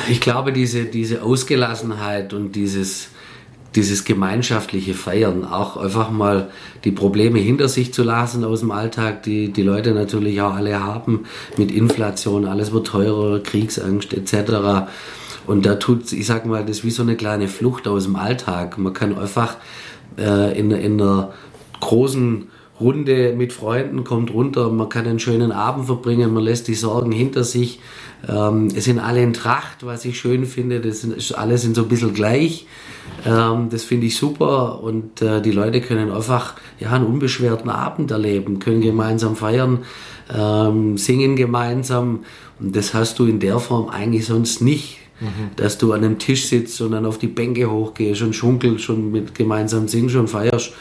Ich 0.09 0.21
glaube, 0.21 0.53
diese, 0.53 0.85
diese 0.85 1.23
Ausgelassenheit 1.23 2.33
und 2.33 2.53
dieses, 2.53 3.09
dieses 3.77 4.05
gemeinschaftliche 4.05 4.95
Feiern, 4.95 5.45
auch 5.45 5.77
einfach 5.77 6.11
mal 6.11 6.51
die 6.85 6.91
Probleme 6.91 7.39
hinter 7.39 7.69
sich 7.69 7.93
zu 7.93 8.03
lassen 8.03 8.45
aus 8.45 8.61
dem 8.61 8.71
Alltag, 8.71 9.23
die 9.23 9.53
die 9.53 9.63
Leute 9.63 9.93
natürlich 9.93 10.41
auch 10.41 10.55
alle 10.55 10.83
haben 10.83 11.25
mit 11.57 11.71
Inflation, 11.71 12.47
alles 12.47 12.73
wird 12.73 12.87
teurer, 12.87 13.41
Kriegsangst 13.41 14.13
etc. 14.15 14.89
Und 15.47 15.67
da 15.67 15.77
tut, 15.77 16.13
ich 16.13 16.27
sag 16.27 16.47
mal, 16.47 16.65
das 16.65 16.79
ist 16.79 16.85
wie 16.85 16.91
so 16.91 17.03
eine 17.03 17.17
kleine 17.17 17.49
Flucht 17.49 17.87
aus 17.87 18.05
dem 18.05 18.17
Alltag. 18.17 18.79
Man 18.79 18.93
kann 18.93 19.17
einfach 19.17 19.57
äh, 20.19 20.59
in, 20.59 20.71
in 20.71 21.01
einer 21.01 21.33
großen 21.81 22.49
Runde 22.81 23.35
mit 23.35 23.53
Freunden, 23.53 24.05
kommt 24.05 24.33
runter, 24.33 24.71
man 24.71 24.89
kann 24.89 25.07
einen 25.07 25.19
schönen 25.19 25.53
Abend 25.53 25.87
verbringen, 25.87 26.35
man 26.35 26.43
lässt 26.43 26.69
die 26.69 26.75
Sorgen 26.75 27.13
hinter 27.13 27.45
sich. 27.45 27.81
Ähm, 28.29 28.69
es 28.75 28.85
sind 28.85 28.99
alle 28.99 29.23
in 29.23 29.33
Tracht, 29.33 29.85
was 29.85 30.05
ich 30.05 30.19
schön 30.19 30.47
finde, 30.47 30.81
das 30.81 31.03
sind, 31.03 31.37
alle 31.37 31.59
sind 31.59 31.77
so 31.77 31.83
ein 31.83 31.89
bisschen 31.89 32.15
gleich. 32.15 32.67
Ähm, 33.25 33.69
das 33.71 33.85
finde 33.85 34.07
ich 34.07 34.17
super 34.17 34.83
und 34.83 35.23
äh, 35.23 35.41
die 35.41 35.53
Leute 35.53 35.81
können 35.81 36.11
einfach 36.11 36.55
ja, 36.81 36.93
einen 36.93 37.07
unbeschwerten 37.07 37.71
Abend 37.71 38.11
erleben, 38.11 38.59
können 38.59 38.81
gemeinsam 38.81 39.37
feiern, 39.37 39.85
ähm, 40.35 40.99
singen 40.99 41.37
gemeinsam 41.37 42.25
und 42.59 42.75
das 42.75 42.95
hast 42.95 43.19
du 43.19 43.27
in 43.27 43.39
der 43.39 43.59
Form 43.59 43.89
eigentlich 43.89 44.27
sonst 44.27 44.61
nicht. 44.63 44.99
Mhm. 45.19 45.57
Dass 45.57 45.79
du 45.79 45.95
an 45.95 46.05
einem 46.05 46.19
Tisch 46.19 46.47
sitzt 46.47 46.79
und 46.83 46.93
dann 46.93 47.07
auf 47.07 47.17
die 47.17 47.27
Bänke 47.27 47.71
hochgehst 47.71 48.21
und 48.21 48.35
schunkelst 48.35 48.91
und 48.91 49.13
mit 49.13 49.35
gemeinsam 49.35 49.89
singst 49.89 50.15
und 50.15 50.29
feierst. 50.29 50.75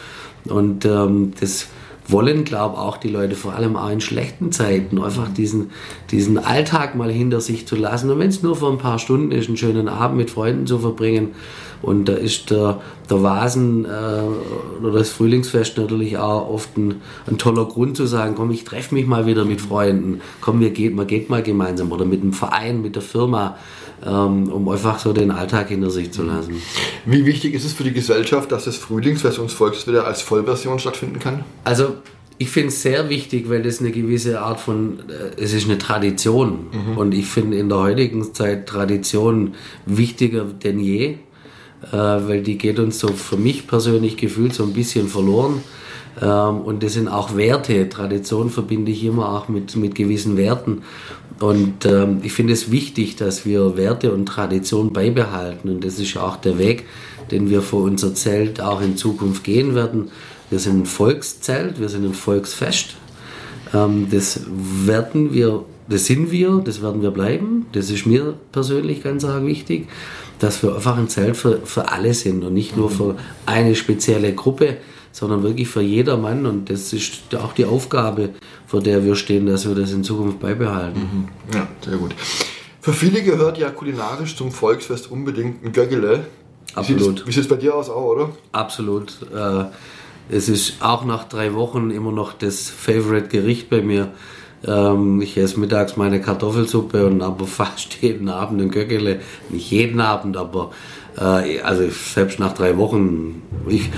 Und 0.43 0.84
ähm, 0.84 1.32
das 1.39 1.67
wollen, 2.08 2.44
glaube 2.44 2.78
auch 2.78 2.98
die 2.98 3.10
Leute, 3.10 3.36
vor 3.36 3.54
allem 3.54 3.76
auch 3.76 3.89
in 3.89 4.02
schlechten 4.02 4.52
Zeiten, 4.52 5.02
einfach 5.02 5.30
diesen, 5.34 5.72
diesen 6.12 6.38
Alltag 6.38 6.96
mal 6.96 7.12
hinter 7.12 7.41
sich 7.41 7.68
zu 7.68 7.76
lassen. 7.76 8.12
Und 8.12 8.20
wenn 8.20 8.30
es 8.30 8.44
nur 8.44 8.56
für 8.56 8.68
ein 8.68 8.78
paar 8.78 9.00
Stunden 9.00 9.32
ist, 9.32 9.48
einen 9.48 9.58
schönen 9.58 9.88
Abend 9.88 10.18
mit 10.18 10.30
Freunden 10.30 10.68
zu 10.68 10.80
verbringen. 10.80 11.34
Und 11.82 12.06
da 12.06 12.13
ist 12.13 12.50
der, 12.50 12.82
der 13.10 13.22
Vasen 13.22 13.86
äh, 13.86 14.80
oder 14.82 14.98
das 14.98 15.10
Frühlingsfest 15.10 15.78
natürlich 15.78 16.18
auch 16.18 16.50
oft 16.50 16.76
ein, 16.78 17.02
ein 17.28 17.38
toller 17.38 17.65
Grund 17.65 17.98
zu 17.98 18.06
sagen, 18.08 18.34
komm, 18.36 18.50
ich 18.52 18.63
treffe 18.63 18.96
mich 18.96 19.06
mal 19.06 19.26
wieder 19.26 19.46
mit 19.46 19.62
Freunden, 19.62 20.22
komm, 20.41 20.62
wir 20.62 20.72
geht, 20.72 20.96
man 20.96 21.06
geht 21.06 21.30
mal 21.30 21.44
gemeinsam 21.44 21.91
oder 21.91 22.06
mit 22.06 22.24
dem 22.24 22.34
Verein, 22.34 22.82
mit 22.82 22.96
der 22.96 23.04
Firma 23.04 23.58
um 24.03 24.67
einfach 24.69 24.99
so 24.99 25.13
den 25.13 25.31
Alltag 25.31 25.69
hinter 25.69 25.89
sich 25.89 26.12
zu 26.12 26.23
lassen. 26.23 26.62
Wie 27.05 27.25
wichtig 27.25 27.53
ist 27.53 27.65
es 27.65 27.73
für 27.73 27.84
die 27.84 27.93
Gesellschaft, 27.93 28.51
dass 28.51 28.65
das 28.65 28.75
Frühlingsfest 28.77 29.39
uns 29.39 29.53
Volks 29.53 29.88
wieder 29.88 30.05
als 30.05 30.21
Vollversion 30.21 30.79
stattfinden 30.79 31.19
kann? 31.19 31.43
Also 31.63 31.95
ich 32.38 32.49
finde 32.49 32.69
es 32.69 32.81
sehr 32.81 33.10
wichtig, 33.10 33.49
weil 33.49 33.63
das 33.63 33.79
eine 33.79 33.91
gewisse 33.91 34.41
Art 34.41 34.60
von, 34.60 34.99
äh, 35.10 35.41
es 35.41 35.53
ist 35.53 35.65
eine 35.65 35.77
Tradition. 35.77 36.67
Mhm. 36.71 36.97
Und 36.97 37.13
ich 37.13 37.27
finde 37.27 37.58
in 37.58 37.69
der 37.69 37.79
heutigen 37.79 38.34
Zeit 38.34 38.67
Tradition 38.67 39.53
wichtiger 39.86 40.43
denn 40.43 40.79
je, 40.79 41.05
äh, 41.05 41.17
weil 41.91 42.41
die 42.41 42.58
geht 42.58 42.79
uns 42.79 42.99
so 42.99 43.08
für 43.10 43.38
mich 43.38 43.67
persönlich 43.67 44.17
gefühlt 44.17 44.53
so 44.53 44.63
ein 44.63 44.73
bisschen 44.73 45.08
verloren. 45.08 45.62
Ähm, 46.21 46.62
und 46.62 46.84
das 46.84 46.93
sind 46.93 47.08
auch 47.08 47.36
Werte. 47.36 47.88
Tradition 47.88 48.49
verbinde 48.49 48.91
ich 48.91 49.03
immer 49.03 49.29
auch 49.29 49.47
mit, 49.47 49.75
mit 49.75 49.95
gewissen 49.95 50.36
Werten. 50.38 50.84
Und 51.39 51.86
ähm, 51.86 52.19
ich 52.24 52.32
finde 52.32 52.54
es 52.54 52.71
wichtig, 52.71 53.17
dass 53.17 53.45
wir 53.45 53.76
Werte 53.76 54.13
und 54.13 54.26
Tradition 54.26 54.93
beibehalten. 54.93 55.69
Und 55.69 55.84
das 55.84 56.00
ist 56.00 56.13
ja 56.13 56.24
auch 56.24 56.38
der 56.38 56.58
Weg, 56.58 56.86
den 57.32 57.50
wir 57.50 57.62
für 57.62 57.78
unser 57.78 58.13
Zelt 58.15 58.62
auch 58.62 58.82
in 58.82 58.95
Zukunft 58.95 59.43
gehen 59.43 59.76
werden. 59.76 60.12
Wir 60.50 60.60
sind 60.60 60.84
ein 60.84 60.86
Volkszelt, 60.86 61.80
wir 61.80 61.89
sind 61.89 62.06
ein 62.06 62.13
Volksfest. 62.13 62.95
Ähm, 63.74 64.08
das 64.10 64.41
werden 64.48 65.34
wir, 65.34 65.65
das 65.89 66.06
sind 66.06 66.32
wir, 66.32 66.62
das 66.63 66.82
werden 66.82 67.02
wir 67.02 67.12
bleiben. 67.12 67.65
Das 67.74 67.89
ist 67.89 68.06
mir 68.06 68.36
persönlich 68.54 69.04
ganz 69.04 69.26
arg 69.26 69.45
wichtig, 69.45 69.88
dass 70.39 70.63
wir 70.63 70.76
einfach 70.76 70.98
ein 70.98 71.10
Zelt 71.10 71.36
für, 71.36 71.60
für 71.65 71.91
alle 71.91 72.13
sind 72.13 72.43
und 72.43 72.54
nicht 72.54 72.78
nur 72.78 72.89
für 72.89 73.17
eine 73.45 73.76
spezielle 73.76 74.34
Gruppe 74.34 74.78
sondern 75.15 75.43
wirklich 75.43 75.69
für 75.69 75.82
jedermann. 75.82 76.45
Und 76.45 76.69
das 76.69 76.91
ist 76.91 77.34
auch 77.36 77.54
die 77.54 77.63
Aufgabe, 77.63 78.32
vor 78.67 78.82
der 78.82 79.06
wir 79.06 79.15
stehen, 79.15 79.45
dass 79.45 79.65
wir 79.65 79.73
das 79.73 79.93
in 79.93 80.04
Zukunft 80.04 80.41
beibehalten. 80.41 80.99
Mhm. 80.99 81.54
Ja, 81.54 81.67
sehr 81.82 81.97
gut. 81.97 82.13
Für 82.82 82.91
viele 82.91 83.23
gehört 83.23 83.58
ja 83.58 83.69
kulinarisch 83.69 84.36
zum 84.36 84.51
Volksfest 84.51 85.10
unbedingt 85.10 85.63
ein 85.63 85.71
Göggele. 85.71 86.25
Absolut. 86.73 87.25
Wie 87.25 87.32
sieht 87.32 87.43
es 87.43 87.47
bei 87.47 87.56
dir 87.56 87.75
aus 87.75 87.89
auch, 87.89 88.04
oder? 88.04 88.30
Absolut. 88.51 89.15
Äh, 89.34 89.63
es 90.30 90.49
ist 90.49 90.82
auch 90.82 91.06
nach 91.06 91.23
drei 91.23 91.54
Wochen 91.54 91.91
immer 91.91 92.12
noch 92.12 92.34
das 92.34 92.69
Favorite-Gericht 92.69 93.69
bei 93.69 93.82
mir. 93.82 94.12
Ähm, 94.67 95.21
ich 95.21 95.38
esse 95.38 95.62
mittags 95.62 95.95
meine 95.95 96.19
Kartoffelsuppe 96.19 97.06
und 97.06 97.21
aber 97.21 97.47
fast 97.47 98.01
jeden 98.01 98.28
Abend 98.28 98.62
ein 98.62 98.69
Göggele. 98.69 99.21
Nicht 99.47 99.71
jeden 99.71 100.01
Abend, 100.01 100.36
aber 100.36 100.71
Äh, 101.17 101.60
also 101.62 101.84
selbst 101.89 102.39
nach 102.39 102.54
drei 102.54 102.78
Wochen, 102.78 103.41
ich, 103.67 103.89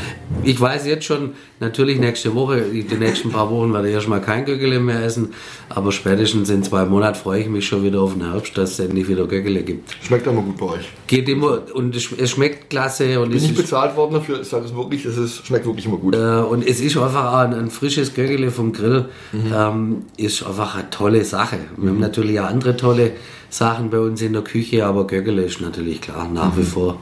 ich 0.44 0.60
weiß 0.60 0.86
jetzt 0.86 1.06
schon, 1.06 1.32
natürlich 1.60 2.00
nächste 2.00 2.36
Woche, 2.36 2.62
die 2.72 2.84
nächsten 2.96 3.32
paar 3.32 3.50
Wochen 3.50 3.74
werde 3.74 3.88
ich 3.90 3.94
erstmal 3.96 4.22
kein 4.22 4.46
Göggele 4.46 4.80
mehr 4.80 5.04
essen, 5.04 5.34
aber 5.70 5.92
spätestens 5.92 6.50
in 6.50 6.62
zwei 6.64 6.86
Monaten 6.86 7.16
freue 7.18 7.42
ich 7.42 7.50
mich 7.50 7.68
schon 7.68 7.84
wieder 7.84 8.02
auf 8.02 8.14
den 8.14 8.30
Herbst, 8.32 8.58
dass 8.58 8.72
es 8.74 8.80
endlich 8.80 9.08
wieder 9.08 9.26
Göggele 9.28 9.64
gibt. 9.64 9.96
Schmeckt 10.04 10.28
immer 10.28 10.42
gut 10.44 10.58
bei 10.58 10.66
euch. 10.68 10.88
Geht 11.08 11.28
immer 11.28 11.62
und 11.74 11.96
es, 11.96 12.08
es 12.18 12.30
schmeckt 12.32 12.70
klasse 12.70 13.20
und 13.20 13.30
Bin 13.30 13.38
ist, 13.40 13.56
bezahlt 13.56 13.96
worden 13.96 14.14
dafür, 14.14 14.42
ich 14.42 14.48
sage 14.48 14.66
es 14.66 14.76
wirklich, 14.76 15.04
es 15.06 15.18
ist, 15.18 15.46
schmeckt 15.48 15.66
wirklich 15.66 15.86
immer 15.88 15.98
gut. 15.98 16.16
äh, 16.16 16.20
und 16.20 16.66
es 16.68 16.80
ist 16.80 16.98
einfach 16.98 17.34
ein, 17.34 17.54
ein 17.54 17.70
frisches 17.72 18.14
Göggele 18.14 18.52
vom 18.52 18.72
Grill, 18.74 19.06
Mhm. 19.32 19.54
ähm, 19.56 19.96
ist 20.18 20.44
einfach 20.46 20.76
eine 20.76 20.90
tolle 20.90 21.24
Sache. 21.26 21.58
Wir 21.78 21.90
haben 21.90 22.00
natürlich 22.00 22.40
auch 22.40 22.46
andere 22.46 22.78
tolle 22.78 23.12
Sachen 23.50 23.90
bei 23.90 24.00
uns 24.00 24.22
in 24.22 24.34
der 24.34 24.42
Küche, 24.42 24.86
aber 24.86 25.08
Göggele 25.08 25.44
ist 25.44 25.62
natürlich 25.62 26.02
klar 26.02 26.28
nach 26.28 26.54
Mhm. 26.54 26.58
wie 26.58 26.64
vor 26.64 26.98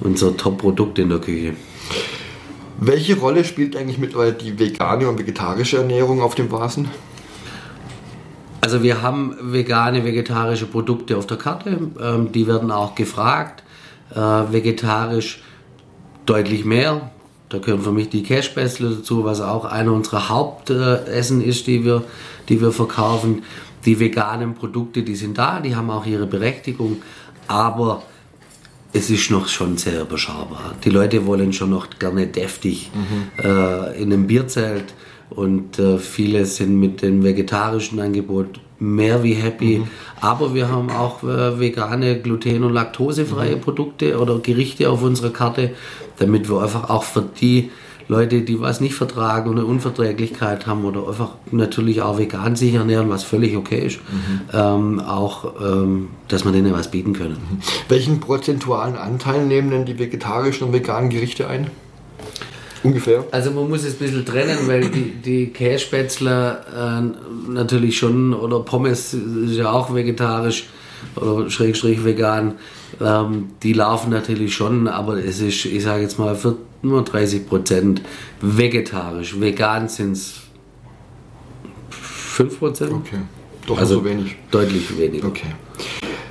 unser 0.00 0.36
Top-Produkt 0.36 0.98
in 0.98 1.10
der 1.10 1.18
Küche. 1.18 1.54
Welche 2.80 3.16
Rolle 3.16 3.44
spielt 3.44 3.76
eigentlich 3.76 3.98
mittlerweile 3.98 4.32
die 4.32 4.58
vegane 4.58 5.08
und 5.08 5.18
vegetarische 5.18 5.78
Ernährung 5.78 6.20
auf 6.20 6.34
dem 6.34 6.50
Vasen? 6.50 6.88
Also 8.60 8.82
wir 8.82 9.02
haben 9.02 9.36
vegane, 9.40 10.04
vegetarische 10.04 10.66
Produkte 10.66 11.18
auf 11.18 11.26
der 11.26 11.36
Karte, 11.36 11.78
ähm, 12.00 12.32
die 12.32 12.46
werden 12.46 12.70
auch 12.70 12.94
gefragt. 12.94 13.62
Äh, 14.14 14.18
vegetarisch 14.18 15.42
deutlich 16.24 16.64
mehr. 16.64 17.10
Da 17.48 17.58
gehören 17.58 17.82
für 17.82 17.92
mich 17.92 18.08
die 18.08 18.22
Cashbässle 18.22 18.90
dazu, 18.90 19.24
was 19.24 19.40
auch 19.40 19.64
einer 19.64 19.92
unserer 19.92 20.28
Hauptessen 20.28 21.42
ist, 21.42 21.66
die 21.66 21.84
wir, 21.84 22.04
die 22.48 22.60
wir 22.60 22.72
verkaufen. 22.72 23.42
Die 23.84 24.00
veganen 24.00 24.54
Produkte, 24.54 25.02
die 25.02 25.16
sind 25.16 25.38
da, 25.38 25.60
die 25.60 25.76
haben 25.76 25.90
auch 25.90 26.06
ihre 26.06 26.26
Berechtigung, 26.26 27.02
aber 27.46 28.02
es 28.92 29.10
ist 29.10 29.30
noch 29.30 29.48
schon 29.48 29.76
sehr 29.76 30.02
überschaubar. 30.02 30.74
Die 30.84 30.90
Leute 30.90 31.26
wollen 31.26 31.52
schon 31.52 31.70
noch 31.70 31.90
gerne 31.98 32.28
deftig 32.28 32.90
äh, 33.42 34.00
in 34.00 34.12
einem 34.12 34.26
Bierzelt 34.26 34.94
und 35.30 35.78
äh, 35.78 35.98
viele 35.98 36.46
sind 36.46 36.78
mit 36.78 37.02
dem 37.02 37.24
vegetarischen 37.24 37.98
Angebot 38.00 38.60
mehr 38.78 39.22
wie 39.22 39.34
happy. 39.34 39.82
Aber 40.20 40.54
wir 40.54 40.68
haben 40.68 40.90
auch 40.90 41.24
äh, 41.24 41.58
vegane, 41.58 42.20
gluten- 42.20 42.62
und 42.62 42.72
laktosefreie 42.72 43.56
Produkte 43.56 44.18
oder 44.18 44.38
Gerichte 44.38 44.88
auf 44.90 45.02
unserer 45.02 45.30
Karte, 45.30 45.72
damit 46.18 46.48
wir 46.48 46.62
einfach 46.62 46.88
auch 46.88 47.02
für 47.02 47.28
die 47.40 47.70
Leute, 48.08 48.42
die 48.42 48.60
was 48.60 48.80
nicht 48.80 48.94
vertragen 48.94 49.50
oder 49.50 49.64
Unverträglichkeit 49.64 50.66
haben 50.66 50.84
oder 50.84 51.08
einfach 51.08 51.30
natürlich 51.50 52.02
auch 52.02 52.18
vegan 52.18 52.56
sich 52.56 52.74
ernähren, 52.74 53.08
was 53.08 53.24
völlig 53.24 53.56
okay 53.56 53.86
ist, 53.86 53.98
ähm, 54.52 55.00
auch, 55.00 55.54
ähm, 55.60 56.08
dass 56.28 56.44
wir 56.44 56.52
denen 56.52 56.72
was 56.72 56.90
bieten 56.90 57.14
können. 57.14 57.38
Welchen 57.88 58.20
prozentualen 58.20 58.96
Anteil 58.96 59.46
nehmen 59.46 59.70
denn 59.70 59.84
die 59.86 59.98
vegetarischen 59.98 60.66
und 60.66 60.72
veganen 60.72 61.10
Gerichte 61.10 61.48
ein? 61.48 61.70
Ungefähr? 62.82 63.24
Also 63.30 63.50
man 63.50 63.68
muss 63.70 63.82
es 63.82 63.94
ein 63.94 63.98
bisschen 63.98 64.26
trennen, 64.26 64.58
weil 64.66 64.90
die, 64.90 65.12
die 65.12 65.46
Kässpätzler 65.46 67.00
äh, 67.00 67.50
natürlich 67.50 67.96
schon, 67.96 68.34
oder 68.34 68.60
Pommes 68.60 69.14
ist 69.14 69.56
ja 69.56 69.72
auch 69.72 69.94
vegetarisch 69.94 70.66
oder 71.16 71.50
schrägstrich 71.50 72.04
vegan, 72.04 72.54
ähm, 73.00 73.50
die 73.62 73.72
laufen 73.72 74.10
natürlich 74.10 74.54
schon, 74.54 74.88
aber 74.88 75.16
es 75.18 75.40
ist, 75.40 75.64
ich 75.64 75.82
sage 75.82 76.02
jetzt 76.02 76.18
mal, 76.18 76.34
für 76.36 76.56
nur 76.82 77.02
30 77.02 77.48
Prozent 77.48 78.02
vegetarisch. 78.40 79.40
Vegan 79.40 79.88
sind 79.88 80.12
es 80.12 80.34
5 81.90 82.58
Prozent. 82.58 82.92
Okay. 82.92 83.20
Doch 83.66 83.78
Also 83.78 83.96
so 83.96 84.04
wenig. 84.04 84.36
deutlich 84.50 84.98
weniger. 84.98 85.28
Okay. 85.28 85.46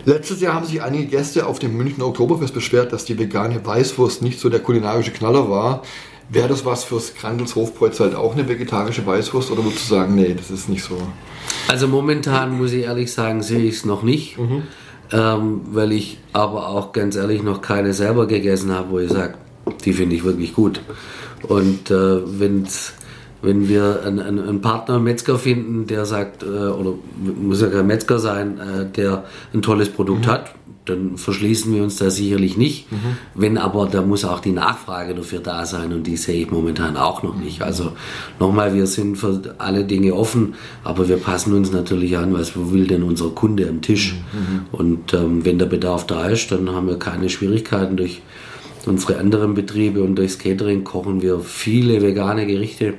Letztes 0.06 0.42
Jahr 0.42 0.54
haben 0.54 0.66
sich 0.66 0.82
einige 0.82 1.06
Gäste 1.06 1.48
auf 1.48 1.60
dem 1.60 1.78
Münchner 1.78 2.06
Oktoberfest 2.06 2.54
beschwert, 2.54 2.92
dass 2.92 3.06
die 3.06 3.18
vegane 3.18 3.66
Weißwurst 3.66 4.22
nicht 4.22 4.40
so 4.40 4.50
der 4.50 4.60
kulinarische 4.60 5.12
Knaller 5.12 5.50
war. 5.50 5.82
Wäre 6.30 6.50
das 6.50 6.66
was 6.66 6.84
fürs 6.84 7.14
Hofbräuz 7.56 8.00
halt 8.00 8.14
auch 8.14 8.34
eine 8.34 8.48
vegetarische 8.48 9.06
Weißwurst 9.06 9.50
oder 9.52 9.64
würdest 9.64 9.90
du 9.90 9.96
sagen, 9.96 10.16
nee, 10.16 10.34
das 10.34 10.52
ist 10.52 10.68
nicht 10.68 10.84
so? 10.84 10.98
Also 11.68 11.88
momentan 11.88 12.58
muss 12.58 12.74
ich 12.74 12.84
ehrlich 12.84 13.12
sagen, 13.12 13.42
sehe 13.42 13.64
ich 13.64 13.76
es 13.76 13.86
noch 13.86 14.04
nicht, 14.04 14.38
ähm, 15.12 15.62
weil 15.72 15.92
ich 15.92 16.20
aber 16.34 16.68
auch 16.68 16.92
ganz 16.92 17.16
ehrlich 17.16 17.44
noch 17.44 17.62
keine 17.62 17.94
selber 17.94 18.28
gegessen 18.28 18.72
habe, 18.72 18.92
wo 18.92 19.00
ich 19.00 19.12
sage, 19.12 19.36
die 19.86 19.94
finde 19.94 20.16
ich 20.16 20.24
wirklich 20.24 20.54
gut. 20.54 20.82
Und 21.48 21.92
äh, 21.92 22.40
wenn's, 22.40 22.94
wenn 23.42 23.68
wir 23.68 24.04
einen, 24.06 24.20
einen, 24.20 24.62
Partner, 24.62 24.96
einen 24.96 25.04
Metzger 25.04 25.38
finden, 25.38 25.88
der 25.88 26.06
sagt, 26.06 26.44
äh, 26.44 26.46
oder 26.46 26.94
muss 27.18 27.62
ja 27.62 27.68
kein 27.68 27.88
Metzger 27.88 28.20
sein, 28.20 28.60
äh, 28.60 28.86
der 28.86 29.26
ein 29.54 29.62
tolles 29.62 29.90
Produkt 29.90 30.28
hat, 30.28 30.54
dann 30.86 31.18
verschließen 31.18 31.74
wir 31.74 31.84
uns 31.84 31.96
da 31.96 32.10
sicherlich 32.10 32.58
nicht. 32.58 32.88
Wenn 33.36 33.58
aber, 33.58 33.88
da 33.88 34.02
muss 34.02 34.26
auch 34.26 34.40
die 34.40 34.52
Nachfrage 34.52 35.16
dafür 35.16 35.40
da 35.40 35.66
sein 35.66 35.94
und 35.94 36.06
die 36.06 36.18
sehe 36.18 36.44
ich 36.44 36.52
momentan 36.52 36.98
auch 36.98 37.24
noch 37.24 37.36
nicht. 37.36 37.62
Also 37.62 37.94
nochmal, 38.40 38.74
wir 38.74 38.86
sind 38.88 39.18
für 39.18 39.56
alle 39.60 39.86
Dinge 39.86 40.14
offen, 40.14 40.56
aber 40.84 41.08
wir 41.08 41.18
passen 41.18 41.54
uns 41.54 41.72
natürlich 41.72 42.18
an, 42.18 42.34
was 42.34 42.54
will 42.56 42.88
denn 42.88 43.04
unser 43.04 43.30
Kunde 43.30 43.68
am 43.70 43.82
Tisch. 43.82 44.16
Und 44.72 45.14
ähm, 45.14 45.46
wenn 45.46 45.58
der 45.58 45.68
Bedarf 45.68 46.06
da 46.06 46.28
ist, 46.28 46.52
dann 46.52 46.70
haben 46.70 46.88
wir 46.88 47.00
keine 47.00 47.30
Schwierigkeiten 47.30 47.96
durch 47.96 48.22
unsere 48.86 49.18
anderen 49.18 49.54
Betriebe 49.54 50.04
und 50.04 50.16
durchs 50.16 50.38
Catering 50.38 50.84
kochen 50.84 51.22
wir 51.22 51.40
viele 51.40 52.02
vegane 52.02 52.46
Gerichte. 52.46 52.96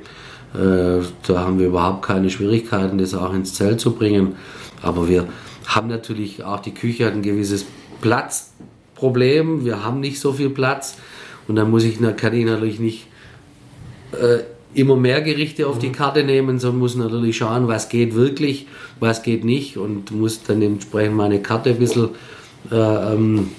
Äh, 0.54 1.02
da 1.26 1.38
haben 1.40 1.58
wir 1.58 1.66
überhaupt 1.66 2.02
keine 2.02 2.30
Schwierigkeiten, 2.30 2.96
das 2.98 3.12
auch 3.14 3.34
ins 3.34 3.54
Zelt 3.54 3.80
zu 3.80 3.92
bringen. 3.92 4.36
Aber 4.82 5.08
wir 5.08 5.26
haben 5.74 5.88
natürlich 5.88 6.44
auch, 6.44 6.60
die 6.60 6.74
Küche 6.74 7.06
hat 7.06 7.14
ein 7.14 7.22
gewisses 7.22 7.66
Platzproblem. 8.00 9.64
Wir 9.64 9.84
haben 9.84 10.00
nicht 10.00 10.20
so 10.20 10.32
viel 10.32 10.50
Platz. 10.50 10.96
Und 11.48 11.56
dann 11.56 11.70
muss 11.70 11.84
ich, 11.84 11.98
kann 12.16 12.34
ich 12.34 12.44
natürlich 12.44 12.80
nicht 12.80 13.06
äh, 14.12 14.40
immer 14.74 14.96
mehr 14.96 15.22
Gerichte 15.22 15.66
auf 15.66 15.78
die 15.78 15.92
Karte 15.92 16.24
nehmen, 16.24 16.58
sondern 16.58 16.80
muss 16.80 16.96
natürlich 16.96 17.37
schauen, 17.37 17.68
was 17.68 17.88
geht 17.88 18.14
wirklich, 18.14 18.66
was 19.00 19.22
geht 19.22 19.44
nicht 19.44 19.76
und 19.76 20.10
muss 20.10 20.42
dann 20.42 20.62
entsprechend 20.62 21.16
meine 21.16 21.40
Karte 21.40 21.70
ein 21.70 21.78
bisschen 21.78 22.10
äh, 22.70 22.74
ähm, 22.76 23.50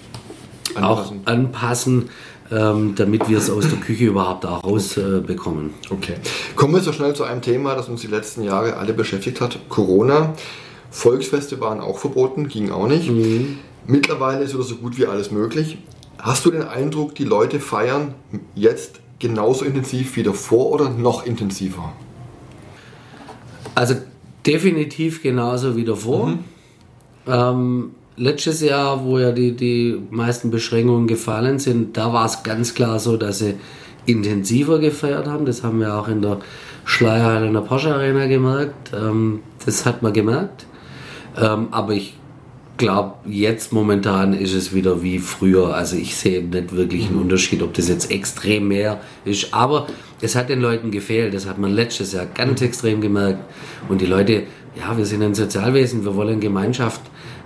auch 0.76 1.12
Anpassen. 1.12 1.22
anpassen, 1.26 2.10
ähm, 2.52 2.94
damit 2.96 3.30
wir 3.30 3.38
es 3.38 3.50
aus 3.50 3.70
der 3.70 3.80
Küche 3.80 4.06
überhaupt 4.06 4.46
auch 4.46 4.64
rausbekommen. 4.64 5.72
Okay. 5.90 6.16
Kommen 6.56 6.74
wir 6.74 6.82
so 6.82 6.92
schnell 6.92 7.16
zu 7.16 7.24
einem 7.24 7.42
Thema, 7.42 7.76
das 7.76 7.88
uns 7.88 8.02
die 8.02 8.08
letzten 8.08 8.44
Jahre 8.44 8.78
alle 8.78 8.94
beschäftigt 8.94 9.42
hat. 9.42 9.58
Corona. 9.70 10.34
Volksfeste 10.96 11.60
waren 11.60 11.82
auch 11.82 12.00
verboten, 12.00 12.48
ging 12.48 12.72
auch 12.72 12.88
nicht. 12.88 13.12
Mittlerweile 13.86 14.46
ist 14.46 14.54
wieder 14.54 14.64
so 14.64 14.78
gut 14.78 14.98
wie 14.98 15.06
alles 15.06 15.30
möglich. 15.30 15.78
Hast 16.18 16.46
du 16.46 16.52
den 16.52 16.64
Eindruck, 16.64 17.16
die 17.16 17.26
Leute 17.26 17.60
feiern 17.60 18.14
jetzt 18.56 19.02
genauso 19.20 19.66
intensiv 19.66 20.16
wie 20.16 20.24
davor 20.24 20.72
oder 20.72 20.90
noch 20.90 21.26
intensiver? 21.26 21.92
Also 23.76 23.96
definitiv 24.46 25.22
genauso 25.22 25.76
wie 25.76 25.84
davor. 25.84 26.40
Ähm, 27.28 27.92
letztes 28.16 28.62
Jahr, 28.62 29.04
wo 29.04 29.20
ja 29.20 29.34
die, 29.34 29.52
die 29.52 30.02
meisten 30.10 30.50
Beschränkungen 30.50 31.08
gefallen 31.08 31.60
sind, 31.60 31.98
da 31.98 32.14
war 32.14 32.26
es 32.26 32.42
ganz 32.44 32.74
klar 32.74 33.00
so, 33.00 33.18
dass 33.18 33.40
sie 33.40 33.56
intensiver 34.06 34.80
gefeiert 34.80 35.28
haben. 35.28 35.46
Das 35.46 35.62
haben 35.62 35.82
wir 35.82 35.94
auch 35.94 36.08
in 36.08 36.22
der 36.22 36.40
Schleierhalle 36.86 37.48
in 37.48 37.54
der 37.54 37.62
Porsche 37.62 37.94
Arena 37.94 38.28
gemerkt. 38.28 38.94
Ähm, 38.94 39.42
das 39.66 39.86
hat 39.86 40.02
man 40.02 40.14
gemerkt. 40.14 40.66
Ähm, 41.38 41.68
aber 41.72 41.94
ich 41.94 42.16
glaube, 42.78 43.14
jetzt 43.26 43.72
momentan 43.72 44.34
ist 44.34 44.54
es 44.54 44.74
wieder 44.74 45.02
wie 45.02 45.20
früher. 45.20 45.74
Also 45.74 45.96
ich 45.96 46.16
sehe 46.16 46.44
nicht 46.44 46.76
wirklich 46.76 47.08
einen 47.08 47.18
Unterschied, 47.20 47.62
ob 47.62 47.74
das 47.74 47.88
jetzt 47.88 48.12
extrem 48.12 48.68
mehr 48.68 49.00
ist. 49.24 49.54
Aber 49.54 49.88
es 50.22 50.36
hat 50.36 50.50
den 50.50 50.62
Leuten 50.62 50.92
gefehlt. 50.92 51.34
Das 51.34 51.48
hat 51.48 51.58
man 51.58 51.72
letztes 51.72 52.14
Jahr 52.14 52.26
ganz 52.26 52.62
extrem 52.62 53.02
gemerkt. 53.02 53.40
Und 53.88 54.02
die 54.02 54.06
Leute, 54.06 54.44
ja, 54.78 54.98
wir 54.98 55.06
sind 55.06 55.24
ein 55.24 55.34
Sozialwesen, 55.36 56.04
wir 56.04 56.16
wollen 56.16 56.40
Gemeinschaft. 56.40 57.02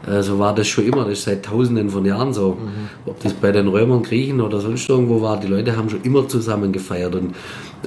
Äh, 0.08 0.24
So 0.24 0.40
war 0.40 0.56
das 0.56 0.68
schon 0.68 0.86
immer, 0.86 1.04
das 1.04 1.20
ist 1.20 1.26
seit 1.26 1.46
tausenden 1.46 1.90
von 1.92 2.06
Jahren 2.06 2.34
so. 2.34 2.58
Ob 3.06 3.22
das 3.22 3.34
bei 3.34 3.52
den 3.52 3.68
Römern, 3.68 4.02
Griechen 4.02 4.42
oder 4.42 4.60
sonst 4.60 4.90
irgendwo 4.90 5.22
war, 5.22 5.40
die 5.40 5.48
Leute 5.48 5.78
haben 5.78 5.90
schon 5.90 6.02
immer 6.02 6.28
zusammen 6.28 6.72
gefeiert. 6.72 7.14
Und, 7.14 7.36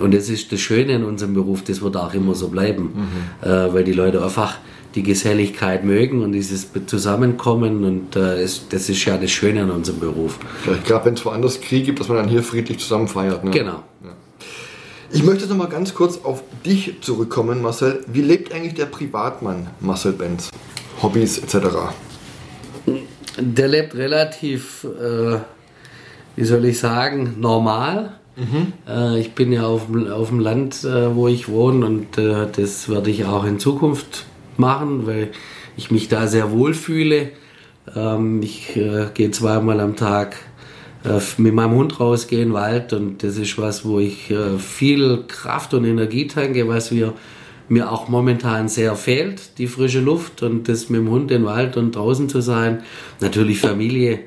und 0.01 0.15
das 0.15 0.29
ist 0.29 0.53
das 0.53 0.61
Schöne 0.61 0.93
in 0.93 1.05
unserem 1.05 1.35
Beruf, 1.35 1.65
das 1.65 1.83
wird 1.83 1.97
auch 1.97 2.15
immer 2.15 2.37
so 2.37 2.49
bleiben. 2.49 2.93
Äh, 3.43 3.75
weil 3.75 3.83
die 3.83 3.93
Leute 3.93 4.23
einfach 4.23 4.59
die 4.95 5.03
Geselligkeit 5.03 5.85
mögen 5.85 6.23
und 6.23 6.33
dieses 6.33 6.69
Zusammenkommen 6.87 7.85
und 7.85 8.17
äh, 8.17 8.43
es, 8.43 8.69
das 8.69 8.89
ist 8.89 9.05
ja 9.05 9.17
das 9.17 9.31
Schöne 9.31 9.63
an 9.63 9.71
unserem 9.71 10.01
Beruf. 10.01 10.39
Vielleicht 10.63 10.87
gerade 10.87 11.07
wenn 11.07 11.15
es 11.15 11.25
woanders 11.25 11.61
Krieg 11.61 11.87
gibt, 11.87 12.01
dass 12.01 12.09
man 12.09 12.19
dann 12.19 12.29
hier 12.29 12.43
friedlich 12.43 12.79
zusammen 12.79 13.09
feiert. 13.09 13.43
Ne? 13.45 13.51
Genau. 13.51 13.83
Ich 15.15 15.23
möchte 15.23 15.47
noch 15.47 15.57
mal 15.57 15.67
ganz 15.69 15.93
kurz 15.95 16.21
auf 16.25 16.43
dich 16.65 16.95
zurückkommen, 17.03 17.61
Marcel. 17.61 18.03
Wie 18.07 18.23
lebt 18.23 18.53
eigentlich 18.55 18.75
der 18.75 18.87
Privatmann 18.87 19.67
Marcel 19.81 20.13
Benz? 20.13 20.51
Hobbys 21.03 21.39
etc. 21.39 21.67
Der 23.39 23.69
lebt 23.69 23.95
relativ, 23.95 24.85
äh, 24.85 25.39
wie 26.37 26.45
soll 26.45 26.65
ich 26.65 26.79
sagen, 26.79 27.37
normal. 27.39 28.15
Äh, 28.89 29.21
ich 29.21 29.33
bin 29.33 29.53
ja 29.53 29.67
auf, 29.67 29.87
dem- 29.87 30.11
auf 30.11 30.29
dem 30.29 30.41
Land, 30.41 30.85
äh, 30.85 31.15
wo 31.15 31.29
ich 31.29 31.49
wohne 31.49 31.85
und 31.85 32.17
äh, 32.17 32.47
das 32.55 32.89
werde 32.89 33.11
ich 33.11 33.27
auch 33.27 33.45
in 33.45 33.59
Zukunft 33.59 34.25
machen, 34.59 35.07
weil 35.07 35.31
ich 35.77 35.91
mich 35.91 36.09
da 36.09 36.27
sehr 36.27 36.51
wohl 36.51 36.75
fühle. 36.75 37.31
Ähm, 37.95 38.43
ich 38.43 38.77
äh, 38.77 39.07
gehe 39.15 39.31
zweimal 39.31 39.81
am 39.81 39.97
Tag 39.97 40.37
äh, 41.05 41.21
mit 41.39 41.55
meinem 41.55 41.75
Hund 41.75 41.99
rausgehen, 41.99 42.53
Wald 42.53 42.93
und 42.93 43.23
das 43.23 43.37
ist 43.37 43.59
was, 43.59 43.85
wo 43.85 43.99
ich 43.99 44.31
äh, 44.31 44.59
viel 44.59 45.25
Kraft 45.27 45.75
und 45.75 45.85
Energie 45.85 46.27
tanke, 46.27 46.69
was 46.69 46.93
wir 46.93 47.15
mir 47.69 47.91
auch 47.91 48.09
momentan 48.09 48.69
sehr 48.69 48.95
fehlt, 48.97 49.59
die 49.59 49.67
frische 49.67 50.01
Luft 50.01 50.43
und 50.43 50.69
das 50.69 50.91
mit 50.91 51.01
dem 51.01 51.11
Hund 51.11 51.31
im 51.31 51.45
Wald 51.45 51.77
und 51.77 51.97
draußen 51.97 52.29
zu 52.29 52.41
sein. 52.41 52.83
Natürlich 53.21 53.61
Familie, 53.61 54.21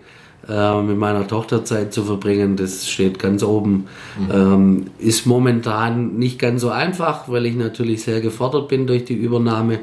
äh, 0.48 0.82
mit 0.82 0.98
meiner 0.98 1.28
Tochter 1.28 1.64
Zeit 1.66 1.94
zu 1.94 2.04
verbringen, 2.04 2.56
das 2.56 2.88
steht 2.88 3.20
ganz 3.20 3.42
oben. 3.42 3.88
Mhm. 4.20 4.32
Ähm, 4.32 4.86
ist 5.00 5.26
momentan 5.26 6.18
nicht 6.18 6.38
ganz 6.40 6.62
so 6.62 6.70
einfach, 6.70 7.30
weil 7.30 7.46
ich 7.46 7.56
natürlich 7.56 8.04
sehr 8.04 8.22
gefordert 8.22 8.68
bin 8.68 8.86
durch 8.86 9.06
die 9.06 9.16
Übernahme. 9.16 9.80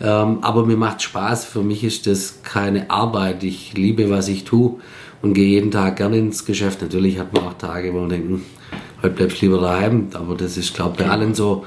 Ähm, 0.00 0.38
aber 0.42 0.64
mir 0.64 0.76
macht 0.76 1.02
Spaß. 1.02 1.44
Für 1.44 1.62
mich 1.62 1.84
ist 1.84 2.06
das 2.06 2.42
keine 2.42 2.90
Arbeit. 2.90 3.44
Ich 3.44 3.74
liebe, 3.74 4.10
was 4.10 4.28
ich 4.28 4.44
tue 4.44 4.76
und 5.22 5.34
gehe 5.34 5.46
jeden 5.46 5.70
Tag 5.70 5.96
gerne 5.96 6.18
ins 6.18 6.44
Geschäft. 6.44 6.80
Natürlich 6.82 7.18
hat 7.18 7.32
man 7.34 7.44
auch 7.44 7.54
Tage, 7.54 7.92
wo 7.92 8.00
man 8.00 8.08
denkt, 8.08 8.28
hm, 8.28 8.42
heute 9.02 9.14
bleibst 9.14 9.42
du 9.42 9.46
lieber 9.46 9.60
daheim. 9.60 10.08
Aber 10.14 10.34
das 10.36 10.56
ist, 10.56 10.74
glaube 10.74 10.96
ich, 10.98 11.04
bei 11.04 11.10
allen 11.10 11.34
so. 11.34 11.66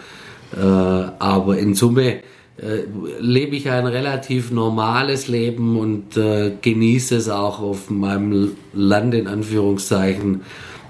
Äh, 0.56 0.60
aber 0.60 1.58
in 1.58 1.76
Summe 1.76 2.22
äh, 2.58 2.84
lebe 3.19 3.56
ich 3.56 3.69
ein 3.69 3.86
relativ 3.86 4.52
normales 4.52 5.28
Leben 5.28 5.78
und 5.78 6.17
äh, 6.17 6.54
genieße 6.62 7.15
es 7.15 7.30
auch 7.30 7.60
auf 7.60 7.89
meinem 7.89 8.56
Land 8.74 9.13
in 9.13 9.28
Anführungszeichen 9.28 10.41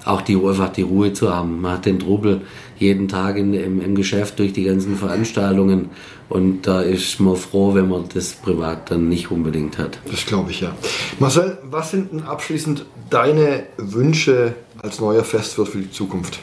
auch 0.06 0.22
die 0.22 0.36
einfach 0.36 0.70
die 0.70 0.82
Ruhe 0.82 1.14
zu 1.14 1.34
haben. 1.34 1.62
Man 1.62 1.74
hat 1.74 1.86
den 1.86 2.00
Trubel 2.00 2.42
jeden 2.84 3.08
Tag 3.08 3.38
in, 3.38 3.54
im, 3.54 3.82
im 3.82 3.96
Geschäft 3.96 4.40
durch 4.40 4.54
die 4.54 4.66
ganzen 4.66 4.96
Veranstaltungen 4.98 5.90
und 6.30 6.64
da 6.68 6.82
ist 6.82 7.20
man 7.20 7.36
froh, 7.36 7.74
wenn 7.74 7.90
man 7.90 8.06
das 8.14 8.34
privat 8.34 8.92
dann 8.92 9.10
nicht 9.10 9.32
unbedingt 9.32 9.78
hat. 9.78 10.00
Das 10.10 10.26
glaube 10.26 10.52
ich 10.52 10.62
ja. 10.62 10.76
Marcel, 11.20 11.58
was 11.64 11.92
sind 11.92 12.12
denn 12.12 12.24
abschließend 12.24 12.86
deine 13.10 13.64
Wünsche 13.78 14.56
als 14.82 15.00
neuer 15.00 15.24
Festwirt 15.24 15.70
für 15.70 15.80
die 15.80 15.92
Zukunft? 15.92 16.40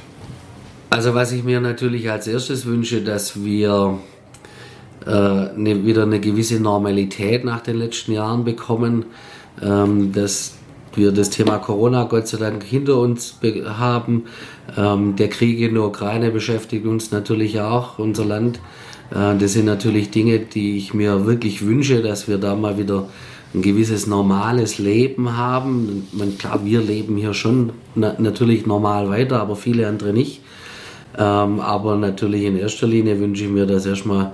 Also 0.91 1.15
was 1.15 1.33
ich 1.33 1.45
mir 1.45 1.61
natürlich 1.61 2.11
als 2.11 2.27
erstes 2.27 2.67
wünsche, 2.67 3.03
dass 3.03 3.45
wir 3.45 3.99
äh, 5.07 5.11
eine, 5.11 5.85
wieder 5.85 6.03
eine 6.03 6.21
gewisse 6.21 6.61
Normalität 6.61 7.45
nach 7.45 7.61
den 7.61 7.77
letzten 7.77 8.13
Jahren 8.13 8.45
bekommen, 8.45 9.05
ähm, 9.63 10.13
dass 10.13 10.55
wir 10.95 11.13
das 11.13 11.31
Thema 11.31 11.59
Corona 11.59 12.05
Gott 12.05 12.29
sei 12.29 12.39
Dank 12.39 12.65
hinter 12.65 12.99
uns 12.99 13.39
haben. 13.67 14.25
Ähm, 14.77 15.17
der 15.17 15.29
Krieg 15.29 15.61
in 15.61 15.75
der 15.75 15.85
Ukraine 15.85 16.31
beschäftigt 16.31 16.87
uns 16.87 17.11
natürlich 17.11 17.61
auch, 17.61 17.99
unser 17.99 18.25
Land. 18.25 18.61
Äh, 19.11 19.37
das 19.39 19.53
sind 19.53 19.67
natürlich 19.67 20.11
Dinge, 20.11 20.39
die 20.41 20.77
ich 20.77 20.95
mir 20.95 21.27
wirklich 21.27 21.65
wünsche, 21.65 22.03
dass 22.03 22.29
wir 22.29 22.39
da 22.39 22.55
mal 22.55 22.79
wieder 22.79 23.09
ein 23.55 23.63
gewisses 23.63 24.07
normales 24.07 24.79
Leben 24.79 25.37
haben. 25.37 26.07
Man, 26.13 26.39
klar, 26.39 26.61
wir 26.65 26.81
leben 26.81 27.17
hier 27.17 27.35
schon 27.35 27.73
na, 27.95 28.15
natürlich 28.19 28.67
normal 28.67 29.09
weiter, 29.09 29.41
aber 29.41 29.57
viele 29.57 29.89
andere 29.89 30.13
nicht. 30.13 30.41
Ähm, 31.19 31.59
aber 31.61 31.97
natürlich 31.97 32.45
in 32.45 32.57
erster 32.57 32.87
Linie 32.87 33.19
wünsche 33.19 33.45
ich 33.45 33.51
mir, 33.51 33.67
dass 33.67 33.87
erstmal 33.87 34.33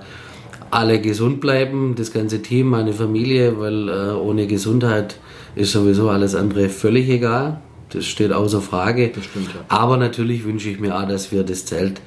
alle 0.69 0.99
gesund 1.01 1.41
bleiben, 1.41 1.95
das 1.95 2.11
ganze 2.11 2.41
Team, 2.41 2.67
meine 2.67 2.93
Familie, 2.93 3.59
weil 3.59 3.89
äh, 3.89 4.11
ohne 4.13 4.47
Gesundheit 4.47 5.17
ist 5.57 5.71
sowieso 5.71 6.09
alles 6.09 6.35
andere 6.35 6.69
völlig 6.69 7.09
egal. 7.09 7.61
Das 7.89 8.05
steht 8.05 8.31
außer 8.31 8.61
Frage. 8.61 9.11
Das 9.13 9.25
stimmt, 9.25 9.47
ja. 9.47 9.61
Aber 9.69 9.97
natürlich 9.97 10.43
wünsche 10.43 10.69
ich 10.69 10.79
mir 10.79 10.97
auch, 10.97 11.07
dass 11.07 11.31
wir 11.31 11.43
das 11.43 11.65
Zelt 11.65 12.01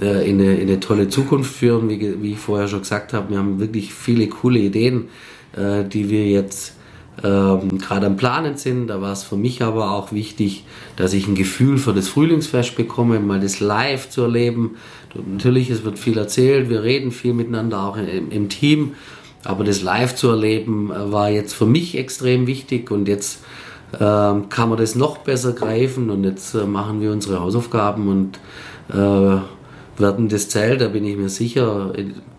äh, 0.00 0.28
in, 0.28 0.40
eine, 0.40 0.56
in, 0.56 0.68
eine, 0.68 0.80
tolle 0.80 1.08
Zukunft 1.08 1.54
führen. 1.54 1.88
Wie, 1.88 2.22
wie, 2.22 2.32
ich 2.32 2.38
vorher 2.38 2.68
schon 2.68 2.80
gesagt 2.80 3.12
habe, 3.12 3.30
wir 3.30 3.38
haben 3.38 3.60
wirklich 3.60 3.92
viele 3.92 4.26
coole 4.28 4.58
Ideen, 4.58 5.08
äh, 5.56 5.84
die 5.84 6.10
wir 6.10 6.26
jetzt 6.26 6.74
ähm, 7.22 7.78
gerade 7.78 8.06
am 8.06 8.16
Planen 8.16 8.56
sind. 8.56 8.88
Da 8.88 9.00
war 9.00 9.12
es 9.12 9.22
für 9.22 9.36
mich 9.36 9.62
aber 9.62 9.92
auch 9.92 10.12
wichtig, 10.12 10.64
dass 10.96 11.12
ich 11.12 11.28
ein 11.28 11.34
Gefühl 11.34 11.78
für 11.78 11.92
das 11.92 12.08
Frühlingsfest 12.08 12.76
bekomme, 12.76 13.20
mal 13.20 13.40
das 13.40 13.60
live 13.60 14.08
zu 14.08 14.22
erleben. 14.22 14.76
Natürlich, 15.14 15.70
es 15.70 15.84
wird 15.84 15.98
viel 15.98 16.18
erzählt, 16.18 16.68
wir 16.68 16.82
reden 16.82 17.10
viel 17.10 17.32
miteinander, 17.32 17.82
auch 17.82 17.96
im, 17.96 18.30
im 18.30 18.48
Team. 18.48 18.92
Aber 19.46 19.62
das 19.62 19.80
live 19.80 20.14
zu 20.14 20.28
erleben 20.28 20.90
äh, 20.90 21.12
war 21.12 21.30
jetzt 21.30 21.54
für 21.54 21.66
mich 21.66 21.96
extrem 21.96 22.46
wichtig 22.46 22.90
und 22.90 23.06
jetzt 23.06 23.44
äh, 23.92 23.98
kann 23.98 24.68
man 24.68 24.76
das 24.76 24.96
noch 24.96 25.18
besser 25.18 25.52
greifen 25.52 26.10
und 26.10 26.24
jetzt 26.24 26.54
äh, 26.54 26.64
machen 26.64 27.00
wir 27.00 27.12
unsere 27.12 27.40
Hausaufgaben 27.40 28.08
und 28.08 28.40
äh, 28.90 29.40
werden 29.98 30.28
das 30.28 30.48
Zelt, 30.48 30.80
da 30.80 30.88
bin 30.88 31.04
ich 31.04 31.16
mir 31.16 31.28
sicher, 31.28 31.92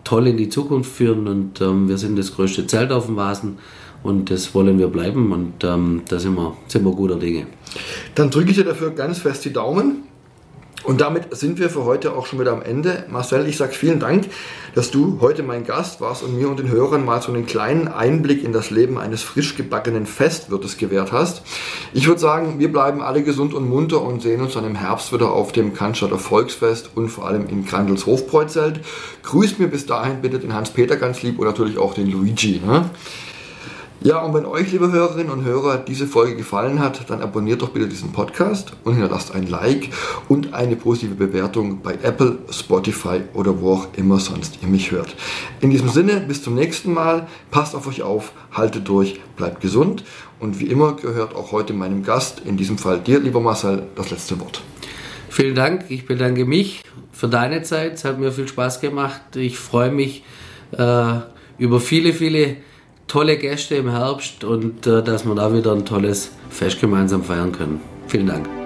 toll 0.04 0.28
in 0.28 0.36
die 0.36 0.48
Zukunft 0.48 0.92
führen 0.92 1.26
und 1.26 1.60
ähm, 1.60 1.88
wir 1.88 1.98
sind 1.98 2.16
das 2.16 2.34
größte 2.34 2.66
Zelt 2.66 2.92
auf 2.92 3.06
dem 3.06 3.16
Vasen 3.16 3.58
und 4.02 4.30
das 4.30 4.54
wollen 4.54 4.78
wir 4.78 4.88
bleiben 4.88 5.32
und 5.32 5.64
ähm, 5.64 6.02
da 6.08 6.18
sind 6.18 6.34
wir, 6.36 6.56
sind 6.68 6.84
wir 6.84 6.92
guter 6.92 7.16
Dinge. 7.16 7.46
Dann 8.14 8.30
drücke 8.30 8.50
ich 8.50 8.56
dir 8.56 8.64
dafür 8.64 8.90
ganz 8.90 9.18
fest 9.18 9.44
die 9.44 9.52
Daumen. 9.52 10.07
Und 10.84 11.00
damit 11.00 11.36
sind 11.36 11.58
wir 11.58 11.70
für 11.70 11.84
heute 11.84 12.14
auch 12.14 12.26
schon 12.26 12.38
wieder 12.38 12.52
am 12.52 12.62
Ende. 12.62 13.04
Marcel, 13.10 13.46
ich 13.48 13.56
sage 13.56 13.72
vielen 13.72 13.98
Dank, 13.98 14.28
dass 14.74 14.90
du 14.90 15.18
heute 15.20 15.42
mein 15.42 15.64
Gast 15.64 16.00
warst 16.00 16.22
und 16.22 16.36
mir 16.36 16.48
und 16.48 16.60
den 16.60 16.68
Hörern 16.68 17.04
mal 17.04 17.20
so 17.20 17.32
einen 17.32 17.46
kleinen 17.46 17.88
Einblick 17.88 18.44
in 18.44 18.52
das 18.52 18.70
Leben 18.70 18.96
eines 18.96 19.22
frisch 19.22 19.56
gebackenen 19.56 20.06
Festwirtes 20.06 20.78
gewährt 20.78 21.10
hast. 21.10 21.42
Ich 21.92 22.06
würde 22.06 22.20
sagen, 22.20 22.60
wir 22.60 22.70
bleiben 22.70 23.02
alle 23.02 23.22
gesund 23.24 23.54
und 23.54 23.68
munter 23.68 24.02
und 24.02 24.22
sehen 24.22 24.40
uns 24.40 24.54
dann 24.54 24.64
im 24.64 24.76
Herbst 24.76 25.12
wieder 25.12 25.32
auf 25.32 25.50
dem 25.50 25.74
Cannstatter 25.74 26.18
Volksfest 26.18 26.90
und 26.94 27.08
vor 27.08 27.26
allem 27.26 27.48
in 27.48 27.66
Grandels 27.66 28.06
Hofbräuzelt. 28.06 28.80
Grüßt 29.24 29.58
mir 29.58 29.68
bis 29.68 29.86
dahin 29.86 30.20
bitte 30.22 30.38
den 30.38 30.54
Hans-Peter 30.54 30.96
ganz 30.96 31.22
lieb 31.22 31.40
und 31.40 31.46
natürlich 31.46 31.78
auch 31.78 31.94
den 31.94 32.10
Luigi. 32.10 32.62
Ne? 32.64 32.88
Ja, 34.00 34.20
und 34.20 34.32
wenn 34.32 34.46
euch, 34.46 34.70
liebe 34.70 34.92
Hörerinnen 34.92 35.32
und 35.32 35.44
Hörer, 35.44 35.76
diese 35.76 36.06
Folge 36.06 36.36
gefallen 36.36 36.78
hat, 36.78 37.10
dann 37.10 37.20
abonniert 37.20 37.62
doch 37.62 37.70
bitte 37.70 37.88
diesen 37.88 38.12
Podcast 38.12 38.72
und 38.84 38.92
hinterlasst 38.92 39.34
ein 39.34 39.48
Like 39.48 39.88
und 40.28 40.54
eine 40.54 40.76
positive 40.76 41.16
Bewertung 41.16 41.82
bei 41.82 41.94
Apple, 42.04 42.38
Spotify 42.48 43.22
oder 43.34 43.60
wo 43.60 43.72
auch 43.72 43.88
immer 43.96 44.20
sonst 44.20 44.60
ihr 44.62 44.68
mich 44.68 44.92
hört. 44.92 45.16
In 45.60 45.70
diesem 45.70 45.88
Sinne, 45.88 46.20
bis 46.20 46.44
zum 46.44 46.54
nächsten 46.54 46.94
Mal. 46.94 47.26
Passt 47.50 47.74
auf 47.74 47.88
euch 47.88 48.02
auf, 48.02 48.30
haltet 48.52 48.86
durch, 48.86 49.20
bleibt 49.34 49.60
gesund 49.60 50.04
und 50.38 50.60
wie 50.60 50.66
immer 50.66 50.94
gehört 50.94 51.34
auch 51.34 51.50
heute 51.50 51.72
meinem 51.72 52.04
Gast, 52.04 52.42
in 52.44 52.56
diesem 52.56 52.78
Fall 52.78 53.00
dir, 53.00 53.18
lieber 53.18 53.40
Marcel, 53.40 53.82
das 53.96 54.12
letzte 54.12 54.38
Wort. 54.38 54.62
Vielen 55.28 55.56
Dank, 55.56 55.86
ich 55.88 56.06
bedanke 56.06 56.44
mich 56.44 56.84
für 57.10 57.26
deine 57.26 57.62
Zeit. 57.62 57.94
Es 57.94 58.04
hat 58.04 58.20
mir 58.20 58.30
viel 58.30 58.46
Spaß 58.46 58.80
gemacht. 58.80 59.34
Ich 59.34 59.58
freue 59.58 59.90
mich 59.90 60.22
äh, 60.70 61.14
über 61.58 61.80
viele, 61.80 62.12
viele 62.12 62.58
tolle 63.08 63.36
Gäste 63.38 63.74
im 63.76 63.90
Herbst 63.90 64.44
und 64.44 64.86
äh, 64.86 65.02
dass 65.02 65.24
wir 65.24 65.34
da 65.34 65.52
wieder 65.52 65.72
ein 65.72 65.84
tolles 65.84 66.30
Fest 66.50 66.80
gemeinsam 66.80 67.24
feiern 67.24 67.52
können. 67.52 67.80
Vielen 68.06 68.26
Dank. 68.26 68.57